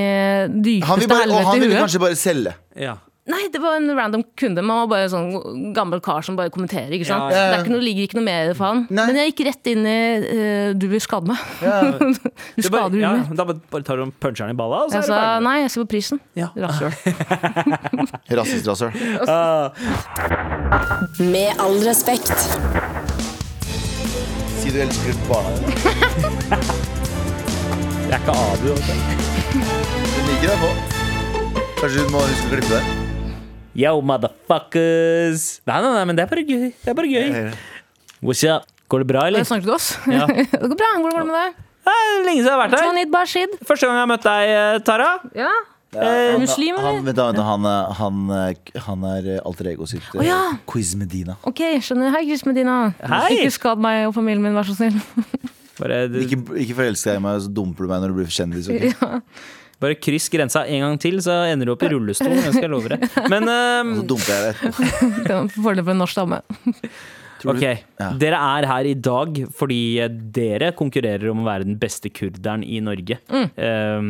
[0.64, 1.36] dypeste helvete i huet.
[1.36, 2.54] og han ville kanskje bare selge.
[2.80, 2.96] Ja.
[3.26, 4.62] Nei, det var en random kunde.
[4.62, 6.92] Man var bare en sånn gammel kar som bare kommenterer.
[6.94, 7.32] ikke sant?
[7.34, 7.46] Ja, ja.
[7.50, 8.84] Det er ikke noe, ligger ikke noe mer for han.
[8.94, 9.06] Nei.
[9.10, 11.38] Men jeg gikk rett inn i uh, Du vil skade meg.
[11.58, 13.38] du Det bare, skader ja, huet mitt.
[13.40, 15.42] da bare tar du puncheren puncher i balla, og så Jeg er det ferdig.
[15.48, 16.22] nei, jeg ser på prisen.
[16.38, 16.48] Ja.
[16.54, 16.92] Rasshøl.
[18.38, 18.92] Rasist, rasshøl.
[21.34, 22.30] Med all respekt.
[24.62, 25.74] Si du elsker barna dine.
[28.06, 28.68] Jeg er ikke Abu.
[28.70, 28.94] altså.
[29.50, 30.70] Du liker deg på.
[31.80, 32.95] Kanskje du må huske å klippe det?
[33.76, 35.42] Yo, motherfuckers!
[35.68, 36.70] Nei, nei, nei, men det er bare gøy.
[36.80, 37.50] Det er bare gøy.
[38.24, 38.64] What's up?
[38.88, 39.44] Går det bra, eller?
[39.44, 39.88] Snakker du til oss?
[40.08, 40.24] Ja.
[40.62, 40.88] det går bra.
[40.94, 41.58] Hvordan går det med deg?
[41.84, 42.76] Det er lenge siden jeg har vært
[43.36, 43.58] her.
[43.68, 45.10] Første gang jeg har møtt deg, eh, Tara.
[45.36, 45.50] Ja.
[45.92, 47.42] han, Muslim, Han, eller?
[47.50, 47.68] han,
[48.00, 48.32] han,
[48.86, 50.40] han er alter ego sitt oh, ja.
[50.72, 51.36] Quiz Medina.
[51.44, 52.16] Ok, skjønner.
[52.16, 52.78] Hei, Quiz Medina.
[53.04, 53.42] Hei.
[53.42, 54.96] Ikke skad meg og familien min, vær så snill.
[55.76, 58.72] Bare, Ikke, ikke forelsk deg i meg, så dumper du meg når du blir kjendis.
[58.72, 59.20] ok?
[59.82, 62.32] Bare kryss grensa en gang til, så ender du opp i rullestol.
[62.32, 62.98] Jeg skal love det.
[63.28, 65.38] Men um, Så dumper jeg deg etterpå.
[65.66, 66.40] Fordel for en norsk dame.
[67.46, 67.62] Ok,
[68.00, 68.10] Ja.
[68.18, 69.80] dere er her i dag fordi
[70.34, 73.18] dere konkurrerer om å være den beste kurderen i Norge.
[73.28, 74.08] Eh,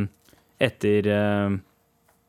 [0.63, 1.59] etter um,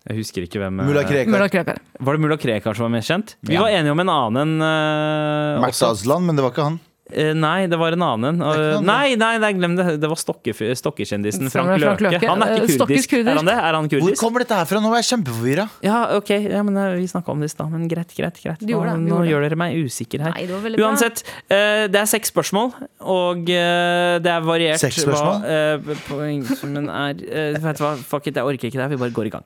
[0.10, 1.32] Jeg husker ikke hvem eh, Mulla Krekar.
[1.32, 1.78] Mulla Krekar.
[2.02, 3.36] Var det mulla Krekar som var mest kjent?
[3.46, 3.62] Vi Ja.
[3.64, 6.80] var enige om en annen uh, Max Aslan, men det var ikke han.
[7.12, 8.42] Eh, nei, det var en annen.
[8.42, 8.42] en.
[8.42, 9.86] Eh, nei, nei, nei, glem det.
[10.02, 12.12] Det var stokke, stokkekjendisen Frank, Frank Løke.
[12.12, 12.28] Løke.
[12.28, 13.14] Han er Eh, ikke kurdisk.
[13.22, 13.54] Er han det?
[13.56, 14.82] Er han Hvor kommer dette her fra?
[14.84, 15.70] Nå er jeg kjempeforvirra.
[15.86, 16.30] Ja, ok.
[16.50, 18.42] Ja, men eh, vi snakka om det i stad, men greit, greit.
[18.44, 18.62] greit.
[18.62, 20.36] Nå, gjorde det, Nå, gjorde gjør dere meg usikker her.
[20.36, 20.80] Nei, det.
[20.84, 25.42] Uansett, eh, det er seks spørsmål, og eh, det er variert Seks spørsmål?
[25.42, 27.24] hva eh, poengsummen er.
[27.28, 29.36] Eh, vet du hva, fuck it, jeg orker ikke det her, vi bare går i
[29.38, 29.46] gang.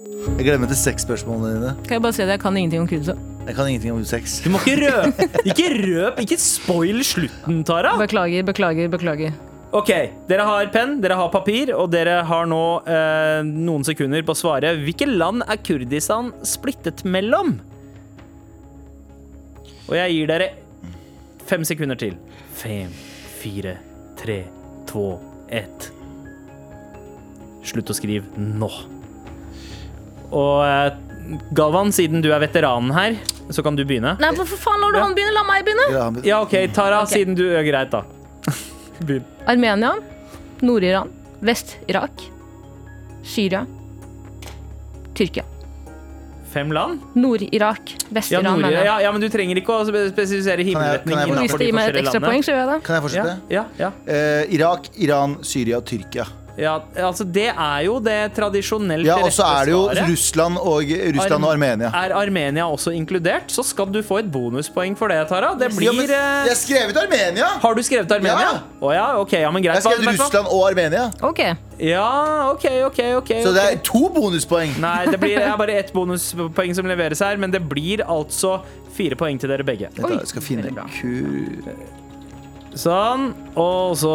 [0.00, 1.74] Jeg gleder meg til seks spørsmålene dine.
[1.84, 3.16] Kan jeg bare si at jeg kan ingenting om kurdere?
[3.46, 4.40] Jeg kan ingenting om sex.
[4.44, 5.28] Du må ikke røpe!
[5.48, 6.20] Ikke røp!
[6.22, 7.94] Ikke spoil slutten, Tara!
[8.00, 9.32] Beklager, beklager, beklager.
[9.76, 9.90] Ok,
[10.26, 14.38] dere har penn, dere har papir, og dere har nå eh, noen sekunder på å
[14.38, 14.72] svare.
[14.82, 17.56] Hvilke land er Kurdistan splittet mellom?
[19.86, 20.50] Og jeg gir dere
[21.50, 22.16] fem sekunder til.
[22.58, 22.90] Fem,
[23.40, 23.76] fire,
[24.18, 24.40] tre,
[24.90, 25.12] to,
[25.50, 25.90] ett.
[27.66, 28.70] Slutt å skrive nå.
[30.30, 33.18] Og eh, Galvan, siden du er veteranen her,
[33.50, 34.16] så kan du begynne.
[34.22, 35.34] Nei, hvorfor faen lar du han begynne?
[35.36, 35.86] La meg begynne!
[35.94, 37.20] Ja, Ja, OK, Tara, okay.
[37.20, 38.04] siden du er greit, da.
[39.06, 39.24] Begynn.
[39.48, 39.94] Armenia,
[40.62, 41.10] Nord-Iran,
[41.44, 42.26] Vest-Irak,
[43.26, 43.64] Syria,
[45.16, 45.46] Tyrkia.
[46.50, 46.98] Fem land?
[47.14, 52.00] Nord-Irak, Vest-Iran, Nord ja, ja, men du trenger ikke å spe- spesifisere kan jeg et
[52.02, 52.78] ekstra poeng, så gjør jeg det.
[52.88, 53.34] Kan jeg fortsette?
[53.54, 53.90] ja, ja.
[54.10, 56.26] Eh, Irak, Iran, Syria, Tyrkia.
[56.60, 56.74] Ja,
[57.08, 60.10] altså det er jo det tradisjonelt Ja, Og så er det jo svaret.
[60.10, 61.88] Russland og, Russland og Armenia.
[62.02, 65.54] Er Armenia også inkludert, så skal du få et bonuspoeng for det, Tara.
[65.58, 67.48] Det Ja, men blir eh, jeg har skrevet Armenia!
[67.62, 68.50] Har du skrevet Armenia?
[68.50, 68.60] Ja.
[68.80, 69.80] Oh, ja, ok, ja, men greit.
[69.80, 70.26] Jeg har Hva- vet du hva?
[70.26, 71.06] Russland og Armenia.
[71.22, 71.40] Ok.
[71.80, 73.32] Ja, ok, ok, ok.
[73.46, 74.76] Så det er to bonuspoeng.
[74.84, 78.58] Nei, det blir det er bare ett bonuspoeng som leveres her, men det blir altså
[78.92, 79.88] fire poeng til dere begge.
[79.96, 80.86] Vent Jeg skal finne en bra.
[82.78, 84.14] Sånn, og så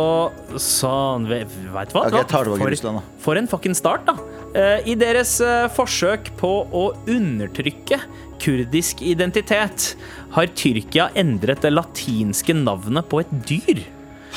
[0.61, 1.25] sånn.
[1.27, 1.83] Vet du hva?
[1.83, 3.01] Okay, jeg tar For- Russland.
[3.19, 4.15] For en fucking start, da.
[4.55, 7.99] Eh, I deres eh, forsøk på å undertrykke
[8.39, 9.95] kurdisk identitet
[10.35, 13.83] har Tyrkia endret det latinske navnet på et dyr.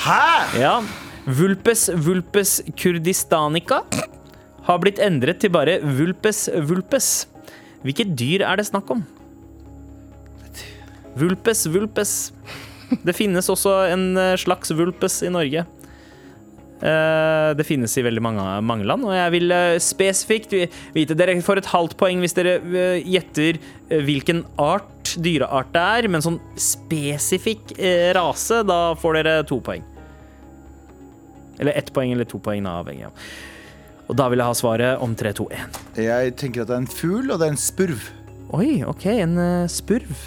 [0.02, 0.58] Hæ?!
[0.58, 0.80] Ja,
[1.28, 3.82] Vulpes vulpes kurdistanica
[4.64, 7.26] har blitt endret til bare vulpes vulpes.
[7.84, 9.02] Hvilket dyr er det snakk om?
[11.18, 12.14] Vulpes vulpes.
[13.05, 15.64] Det finnes også en eh, slags vulpes i Norge.
[16.78, 20.55] Eh, Det finnes i veldig mange, mange land, og jeg vil eh, spesifikt
[20.95, 22.59] vite Dere får et halvt poeng hvis dere
[23.03, 23.59] gjetter
[24.07, 27.72] hvilken art, dyreart det er, men sånn spesifikk
[28.16, 29.84] rase, da får dere to poeng.
[31.59, 33.24] Eller ett poeng eller to poeng, avhengig av.
[34.09, 35.78] Og da vil jeg ha svaret om 3, 2, 1.
[36.01, 38.07] Jeg tenker at det er en fugl, og det er en spurv.
[38.57, 40.20] Oi, OK, en uh, spurv.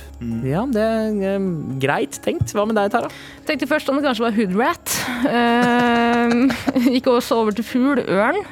[0.45, 1.45] Ja, det er eh,
[1.81, 2.51] greit tenkt.
[2.53, 3.09] Hva med deg, Tara?
[3.47, 4.93] Tenkte først om det kanskje var hoodrat.
[5.25, 8.03] Uh, gikk også over til fugl.
[8.05, 8.43] Ørn.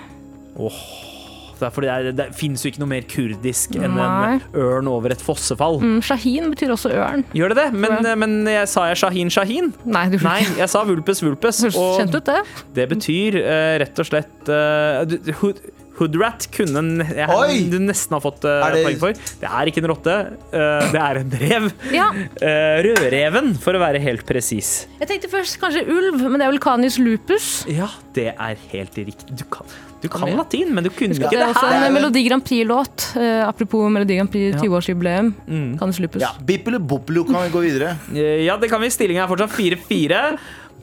[0.57, 4.89] Det, er fordi det, er, det finnes jo ikke noe mer kurdisk enn en ørn
[4.89, 5.77] over et fossefall.
[5.83, 7.25] Mm, Shahin betyr også ørn.
[7.37, 7.67] Gjør det det?
[7.75, 8.15] Men, Ja.
[8.17, 9.69] men jeg sa jeg Shahin Shahin?
[9.85, 11.61] Nei, du Nei, jeg sa Vulpes Vulpes.
[11.75, 12.41] Kjent ut, det.
[12.79, 15.61] det betyr uh, rett og slett eh, hood,
[15.99, 19.17] Hoodrat kunne jeg, du nesten ha fått uh, det- poeng for.
[19.41, 20.15] Det er ikke en rotte,
[20.53, 21.67] uh, det er en rev.
[21.95, 22.07] Ja.
[22.39, 24.87] Uh, rødreven, for å være helt presis.
[25.01, 27.49] Jeg tenkte først kanskje ulv, men det er vel canis lupus.
[27.69, 29.35] Ja, det er helt riktig.
[29.35, 29.67] Du kan,
[29.99, 33.09] du kan latin, men du kunne ikke Det det er også en Melodi Grand Prix-låt.
[33.45, 35.33] apropos Melodi Grand Prix 20-årsjubileum.
[35.47, 35.69] Mm.
[35.81, 36.23] Canis lupus.
[36.23, 37.97] Ja, Bippelu boppelu kan vi gå videre.
[38.15, 38.91] Ja, det kan vi.
[38.93, 40.23] Stillingen er fortsatt 4-4.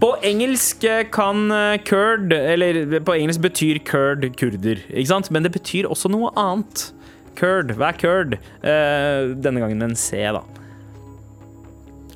[0.00, 5.30] På engelsk eh, kan eh, kurd Eller på engelsk betyr kurd kurder, ikke sant?
[5.32, 6.90] Men det betyr også noe annet.
[7.36, 7.72] Kurd.
[7.76, 8.36] Hva er kurd?
[8.60, 10.44] Eh, denne gangen en C, da.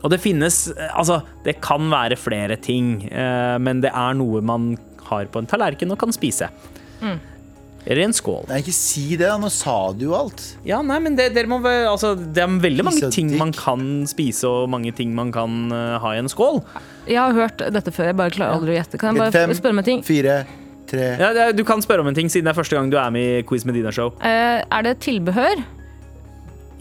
[0.01, 3.03] Og det finnes Altså, det kan være flere ting,
[3.61, 4.70] men det er noe man
[5.11, 6.49] har på en tallerken og kan spise.
[7.87, 8.43] Eller i en skål.
[8.51, 9.24] Nei, ikke si det.
[9.26, 9.39] da.
[9.41, 10.43] Nå sa du jo alt.
[10.68, 13.39] Ja, nei, men det, dere må vel, altså, det er veldig mange Spise ting dick.
[13.41, 16.61] man kan spise, og mange ting man kan eh, ha i en skål.
[17.09, 19.01] Jeg har hørt dette før, jeg bare klarer aldri å gjette.
[19.01, 20.03] Kan jeg Fem, bare spørre om en ting?
[20.05, 20.37] fire,
[20.91, 22.91] tre Ja, det, er- du kan spørre om en ting, siden det er første gang
[22.93, 24.12] du er med i Quiz Medina-show.
[24.20, 25.64] Eh, er det tilbehør?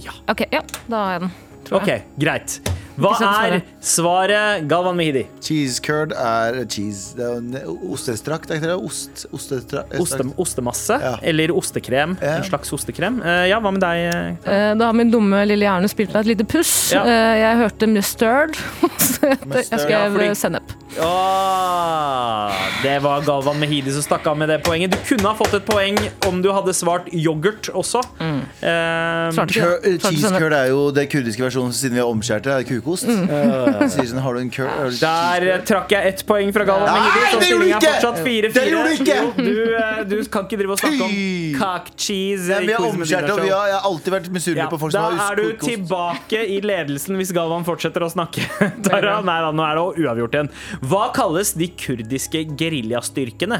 [0.03, 0.11] Ja.
[0.31, 1.31] Ok, ja, da har jeg den.
[1.69, 2.03] Tror Ok, jeg.
[2.19, 2.59] greit.
[2.99, 3.11] Hva
[3.47, 5.25] er svaret, Galvan Mehidi?
[5.43, 7.15] Cheese curd er cheese.
[7.19, 8.77] Er ostestrakt, er ikke det?
[8.89, 9.95] Ost, ostestrakt.
[9.99, 11.15] Oste, ostemasse Ja.
[11.23, 12.17] eller ostekrem.
[12.21, 12.35] Ja.
[12.37, 13.21] En slags ostekrem.
[13.23, 14.03] Eh, ja, hva med deg?
[14.13, 14.27] eh?
[14.45, 16.91] Eh, da har min dumme lille hjerne spilt meg et lite puss.
[16.93, 17.03] Ja.
[17.05, 18.55] Eh, jeg hørte mustard,
[18.99, 20.78] så jeg, skrev ja, fordi- eh, sennep.
[20.97, 22.51] Åh,
[22.83, 24.91] det var Galvan Mehidi som stakk av med det poenget.
[24.91, 28.01] Du kunne ha fått et poeng om du hadde svart yoghurt også.
[28.19, 28.39] Mm.
[28.65, 29.29] Eh.
[29.35, 32.55] Svarte cheese curd er jo det kurdiske versjonen siden vi har omskjært det.
[32.57, 33.07] er kukost.
[33.07, 33.27] Mm.
[33.93, 34.97] Sier sånn, har du en curd?
[34.99, 37.29] der eh, trakk jeg ett poeng fra Galvan Nei, Mehidi.
[37.29, 37.93] Så det gjorde du er ikke!
[37.93, 38.53] fortsatt 4-4.
[38.57, 39.19] Det gjorde du ikke!
[39.19, 41.15] Jo, Du, eh, du kan ikke drive og snakke om
[41.59, 42.49] cock cheese.
[42.49, 44.79] Nei, vi har omskjært det, og vi har, jeg har alltid vært misunnelig Ja, på
[44.81, 45.69] folk da som har er du kukost.
[45.69, 48.43] tilbake i ledelsen hvis Galvan fortsetter å snakke.
[48.89, 50.51] Tara, nei da, nå er det uavgjort igjen.
[50.79, 53.59] Hva kalles de kurdiske geriljastyrkene?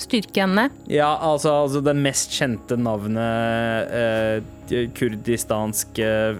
[0.00, 0.64] Styrkene?
[0.88, 6.38] Ja, altså, altså det mest kjente navnet eh, kurdistansk eh,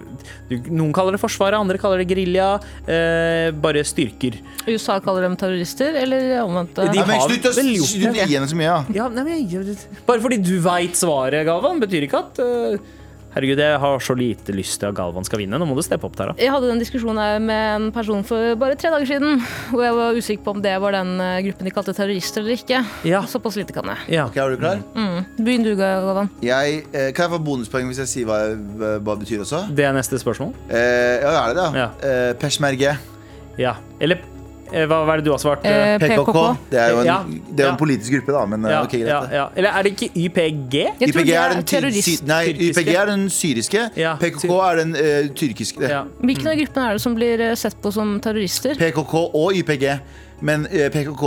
[0.73, 2.55] Noen kaller det Forsvaret, andre kaller det gerilja.
[2.89, 4.39] Eh, bare styrker.
[4.65, 6.81] USA kaller dem terrorister, eller omvendt?
[6.81, 8.81] De- har slutt å gi henne så mye, ja.
[9.03, 9.77] Ja, nei, men,
[10.09, 12.91] bare fordi du veit svaret, Galvan, betyr ikke at eh,
[13.31, 15.59] Herregud, jeg har så lite lyst til at Galvan skal vinne.
[15.61, 16.33] Nå må du steppe opp, Tara.
[16.41, 19.39] Jeg hadde den diskusjonen her med en person for bare tre dager siden,
[19.71, 22.59] hvor jeg var usikker på om det var den eh, gruppen de kalte terrorister eller
[22.59, 22.81] ikke.
[23.07, 23.23] Ja.
[23.31, 24.17] Såpass lite kan jeg.
[24.17, 24.27] Ja.
[24.27, 24.83] Ok, er du klar?
[25.39, 26.33] Begynn du, Galvan.
[26.43, 28.41] Jeg, eh, kan jeg få bonuspoeng hvis jeg sier hva,
[28.99, 29.63] hva det betyr også?
[29.79, 30.51] Det er neste spørsmål.
[30.67, 31.71] Eh, ja, er det det?
[31.85, 31.89] Ja.
[32.11, 32.99] Eh, Peshmerge.
[33.61, 33.77] Ja.
[34.03, 34.27] Eller
[34.71, 35.65] hva, hva er det du har svart?
[35.67, 36.25] Eh, PKK.
[36.25, 36.43] PKK.
[36.71, 37.17] Det er jo en, Ja.
[37.27, 37.73] det er Ja.
[37.73, 38.45] en politisk gruppe, da.
[38.47, 39.07] Men eh, ja, ok, greit.
[39.09, 39.47] ja, ja.
[39.57, 40.75] Eller er det ikke YPG?
[41.01, 42.27] Jeg YPG er er den, terrorist.
[42.27, 42.45] nei.
[42.71, 43.91] YPG er den syriske.
[43.97, 45.83] Ja, PKK er den uh, tyrkiske.
[45.89, 46.03] Ja.
[46.23, 48.75] Hvilken av gruppene er det som blir eh, sett på som terrorister?
[48.79, 50.01] PKK og YPG.
[50.41, 51.25] Men eh, PKK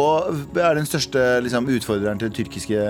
[0.57, 2.85] er den største liksom, utfordreren til det tyrkiske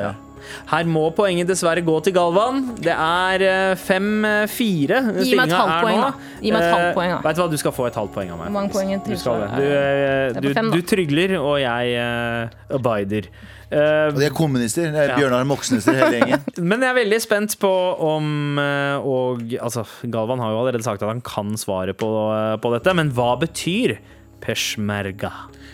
[0.70, 2.62] Her må poenget dessverre gå til Galvan.
[2.80, 6.12] Det er eh, 5-4 Gi meg et halvt poeng, da.
[6.44, 7.22] Gi meg et halvt poeng, da.
[7.28, 8.54] Vet du hva, du skal få et halvt poeng av meg.
[8.56, 13.28] Mange poeng Du, skal du, er eh, er du, du trygler, og jeg uh, abider.
[13.74, 14.92] Uh, Og de er kommunister.
[14.94, 15.18] Det er Ja.
[15.18, 16.44] Bjørnar Moxnesser hele gjengen.
[16.70, 17.72] men jeg er veldig spent på
[18.06, 22.56] om eh, Og altså, Galvan har jo allerede sagt at han kan svaret på, eh,
[22.62, 23.98] på dette, men hva betyr
[24.44, 25.32] peshmerga?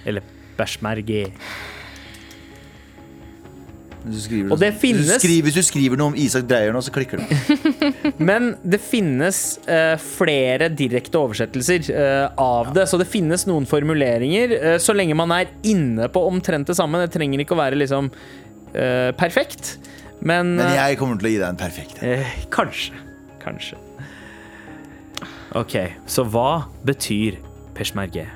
[0.07, 0.23] Eller
[0.59, 1.27] peshmerge?
[3.99, 6.79] Hvis du skriver, hvis finnes- du skriver, hvis du skriver noe om Isak Dreyer nå,
[6.81, 8.13] så klikker det.
[8.29, 14.55] Men det finnes uh, flere direkte oversettelser uh, av det, så det finnes noen formuleringer.
[14.55, 17.03] Uh, så lenge man er inne på omtrent det samme.
[17.03, 18.11] Det trenger ikke å være liksom
[19.17, 19.79] perfekt,
[20.21, 22.03] men, Men jeg kommer til å gi deg en perfekt.
[22.53, 22.99] Kanskje.
[23.41, 23.79] Kanskje.
[25.57, 25.73] OK,
[26.05, 27.39] så hva betyr
[27.73, 28.27] peshmerge?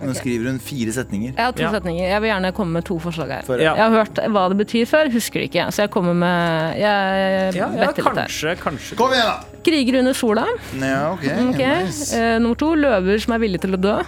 [0.00, 1.34] Nå skriver hun fire setninger.
[1.36, 1.70] Jeg har to Ja.
[1.72, 2.08] setninger.
[2.08, 3.42] Jeg vil gjerne komme med to forslag her.
[3.42, 3.74] For- Ja.
[3.74, 5.66] Jeg har hørt hva det betyr før, husker det ikke.
[5.72, 8.56] Så jeg kommer med Jeg Ja, ja kanskje, litt her.
[8.56, 8.96] kanskje.
[8.96, 9.44] Kom igjen, da!
[9.64, 10.46] Kriger under sola.
[10.80, 11.48] Ja, Okay.
[11.48, 11.58] Ok.
[11.58, 12.14] nice.
[12.14, 14.02] Uh, nummer to løver som er villige til å dø.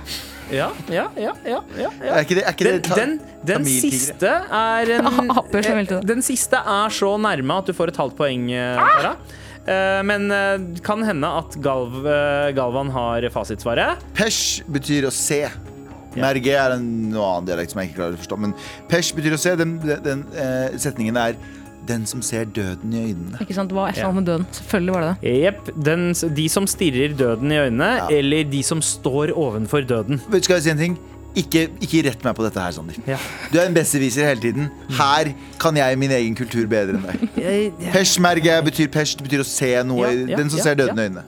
[0.52, 2.12] Ja, ja, ja, ja, ja, ja.
[2.14, 5.86] Er ikke det, er ikke Den, det ta- den, den siste er en.
[6.06, 9.14] Den siste er så nærme at du får et halvt poeng, eh, Ah!
[9.66, 10.28] Eh, Men
[10.74, 14.02] det kan hende at Galv, eh, Galvan har fasitsvaret.
[14.14, 15.44] Pesh betyr å se.
[16.16, 18.38] Merge er en noe annen dialekt som jeg ikke klarer å forstå.
[18.44, 18.54] Men
[18.90, 19.54] pesh betyr å se.
[19.56, 21.36] Den, den, den eh, setningen er
[21.86, 23.40] 'den som ser døden i øynene'.
[23.42, 23.68] Ikke sant?
[23.72, 24.46] Det var et eller annet med døden.
[24.54, 25.32] Selvfølgelig var det det.
[25.42, 26.34] Jepp.
[26.36, 28.06] De som stirrer døden i øynene, Ja.
[28.18, 30.20] eller de som står ovenfor døden.
[30.42, 30.98] Skal jeg si en ting?
[31.34, 32.96] Ikke, ikke rett meg på dette her, Sander.
[33.08, 33.16] Ja.
[33.52, 34.66] Du er en besserwisser hele tiden.
[34.98, 35.30] Her
[35.62, 37.78] kan jeg min egen kultur bedre enn deg.
[37.94, 40.04] Peshmerge betyr pesh, det betyr å se noe.
[40.04, 41.06] Ja, ja, den som ja, ser døden ja.
[41.06, 41.24] i øynene.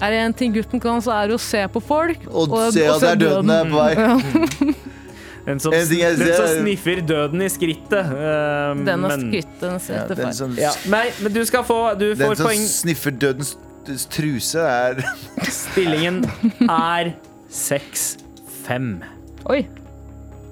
[0.00, 2.26] Er det en ting gutten kan, så er det å se på folk.
[2.30, 4.74] Og, se at det er døden er på vei.
[5.40, 7.92] Den som, sniffer døden i skrittet.
[8.12, 10.34] eh, Den har men- den Ja, den feil.
[10.34, 12.60] som, Ja, nei, men du skal få Du den som poeng.
[12.60, 13.56] sniffer dødens
[14.10, 15.02] truse, er
[15.48, 16.24] Stillingen
[16.68, 17.14] er
[18.66, 19.02] 6-5.
[19.50, 19.60] Oi.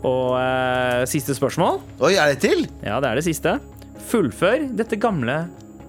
[0.07, 1.81] Og eh, siste spørsmål.
[2.01, 2.67] Oi, er det til?
[2.85, 3.57] Ja, det er det siste.
[4.09, 5.43] Fullfør dette gamle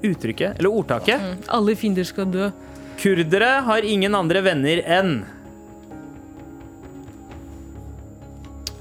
[0.03, 1.45] uttrykket, eller ordtaket.
[1.51, 2.49] Alle fiender skal dø.
[2.99, 5.21] Kurdere har ingen andre venner enn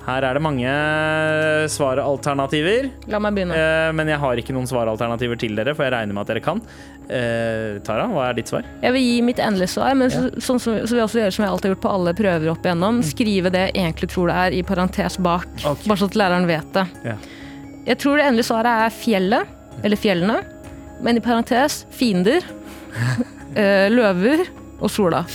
[0.09, 0.71] Her er det mange
[1.69, 2.87] svaralternativer.
[3.13, 3.57] La meg begynne.
[3.59, 6.43] Eh, men jeg har ikke noen svaralternativer til dere, for jeg regner med at dere
[6.45, 6.63] kan.
[7.13, 8.65] Eh, Tara, hva er ditt svar?
[8.81, 11.35] Jeg vil gi mitt endelige svar, men så, sånn som, så vil jeg også gjøre
[11.37, 13.03] som jeg alltid har gjort på alle prøver opp igjennom.
[13.05, 15.49] Skrive det jeg egentlig tror det er, i parentes bak.
[15.61, 15.91] Okay.
[15.91, 16.87] Bare så at læreren vet det.
[17.05, 17.19] Ja.
[17.91, 19.53] Jeg tror det endelige svaret er fjellet,
[19.85, 20.39] eller fjellene.
[21.05, 22.49] Men i parentes fiender,
[23.61, 24.49] eh, løver
[24.79, 25.25] og sola.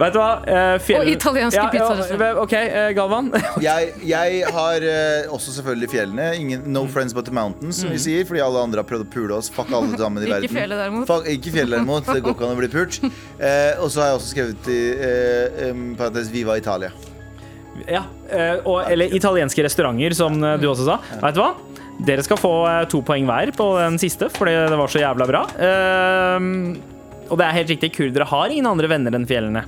[0.00, 0.28] Vet du hva?
[0.48, 2.40] Eh, fjell- Og italienske ja, pizzarestauranter.
[2.42, 3.28] OK, eh, Galvan.
[3.66, 6.28] Jeg, jeg har eh, også selvfølgelig fjellene.
[6.40, 8.24] Ingen, no friends but the mountains, som vi sier.
[8.28, 9.50] Fordi alle andre har prøvd å pule oss.
[9.52, 10.48] Fuck alle sammen i verden.
[10.48, 11.08] Ikke fjellet derimot.
[11.10, 12.08] Fuck, ikke fjellet derimot.
[12.08, 13.00] Det går ikke an å bli pult.
[13.04, 14.80] Eh, og så har jeg også skrevet i
[15.70, 16.90] um, parentes Viva Italia.
[17.90, 21.00] Ja, eh, og, eller italienske restauranter, som du også sa.
[21.20, 21.52] Vet du hva?
[22.02, 25.28] Dere skal få eh, to poeng hver på den siste, fordi det var så jævla
[25.30, 25.44] bra.
[25.54, 26.74] Uh,
[27.30, 29.62] og det er helt riktig, kurdere har ingen andre venner enn fjellene.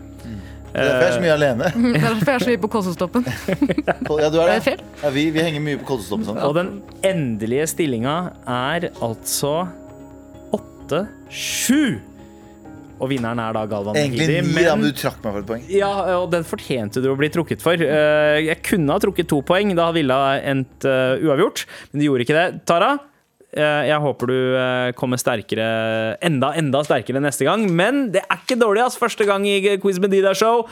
[0.77, 1.68] Det er derfor jeg er så mye alene.
[1.72, 3.22] Det er derfor jeg er så mye på Kolsostoppen.
[3.87, 4.74] Ja, du er Er det?
[5.01, 6.43] Ja, vi, vi henger mye på Kolsostoppen og sånn.
[6.45, 6.72] Og den
[7.07, 9.55] endelige stillinga er altså
[10.53, 11.97] 8-7.
[13.01, 14.55] Og vinneren er da Galvan Egentlig Mehidi.
[14.57, 15.64] ni, da, men du trakk meg for et poeng.
[15.68, 15.90] Ja,
[16.20, 17.74] og den fortjente du å bli trukket for.
[17.76, 22.07] Eh, Jeg kunne ha trukket to poeng, da ville det endt eh, uavgjort, men du
[22.07, 22.47] gjorde ikke det.
[22.66, 22.94] Tara,
[23.53, 24.38] eh, jeg håper du
[24.97, 27.68] kommer sterkere, enda, enda sterkere neste gang.
[27.68, 28.97] Men det er ikke dårlig, ass.
[28.97, 30.64] Første gang i Quiz med Dida-show.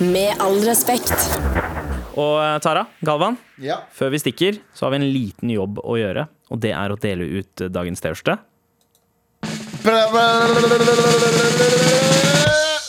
[0.00, 1.12] Med all respekt.
[2.18, 3.82] Og Tara, Galvan, Ja.
[3.94, 6.28] før vi stikker, så har vi en liten jobb å gjøre.
[6.50, 8.38] Og det er å dele ut dagens T-skjorte.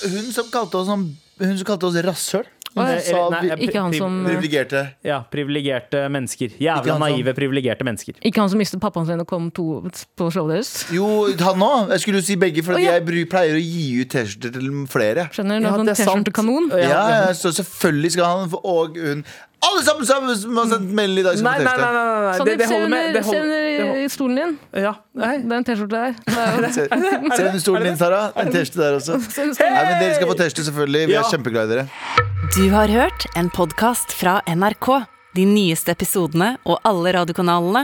[0.10, 2.45] Hun som kalte oss, sånn- hun oss rasshøl.
[2.78, 4.84] Eh, nei, Ikke han som, privilegerte.
[5.06, 6.54] Ja, privilegerte mennesker.
[6.62, 8.20] Jævla naive, privilegerte mennesker.
[8.22, 10.72] ikke han som mistet pappaen sin og kom to på showet deres.
[10.94, 11.08] Jo,
[11.42, 11.90] han òg.
[11.96, 12.98] Jeg skulle jo si begge, for ja.
[13.00, 15.28] jeg pleier å gi ut T-skjorter til flere.
[15.34, 15.66] Skjønner du?
[15.66, 16.30] Ja, det er sånn sant.
[16.30, 16.72] T-skjorte-kanon.
[16.86, 17.04] Ja,
[17.34, 19.24] så selvfølgelig skal han Og hun
[19.60, 22.00] Alle sammen som har sendt melding i dag, skal Nei, få nei, nei, T-skjorte.
[22.00, 22.46] nei, nei.
[22.46, 24.58] Det, det holder med det se under stolen din.
[24.86, 25.34] Ja, nei.
[25.44, 26.16] Det er en T-skjorte der.
[26.30, 28.24] Det er Se, under stolen din, Sara.
[28.40, 29.20] En T-skjorte der også.
[29.20, 31.08] Nei, men Dere skal få T-skjorte, selvfølgelig.
[31.12, 32.29] Vi er kjempeglad i dere.
[32.56, 34.88] Du har hørt en podkast fra NRK.
[35.36, 37.84] De nyeste episodene og alle radiokanalene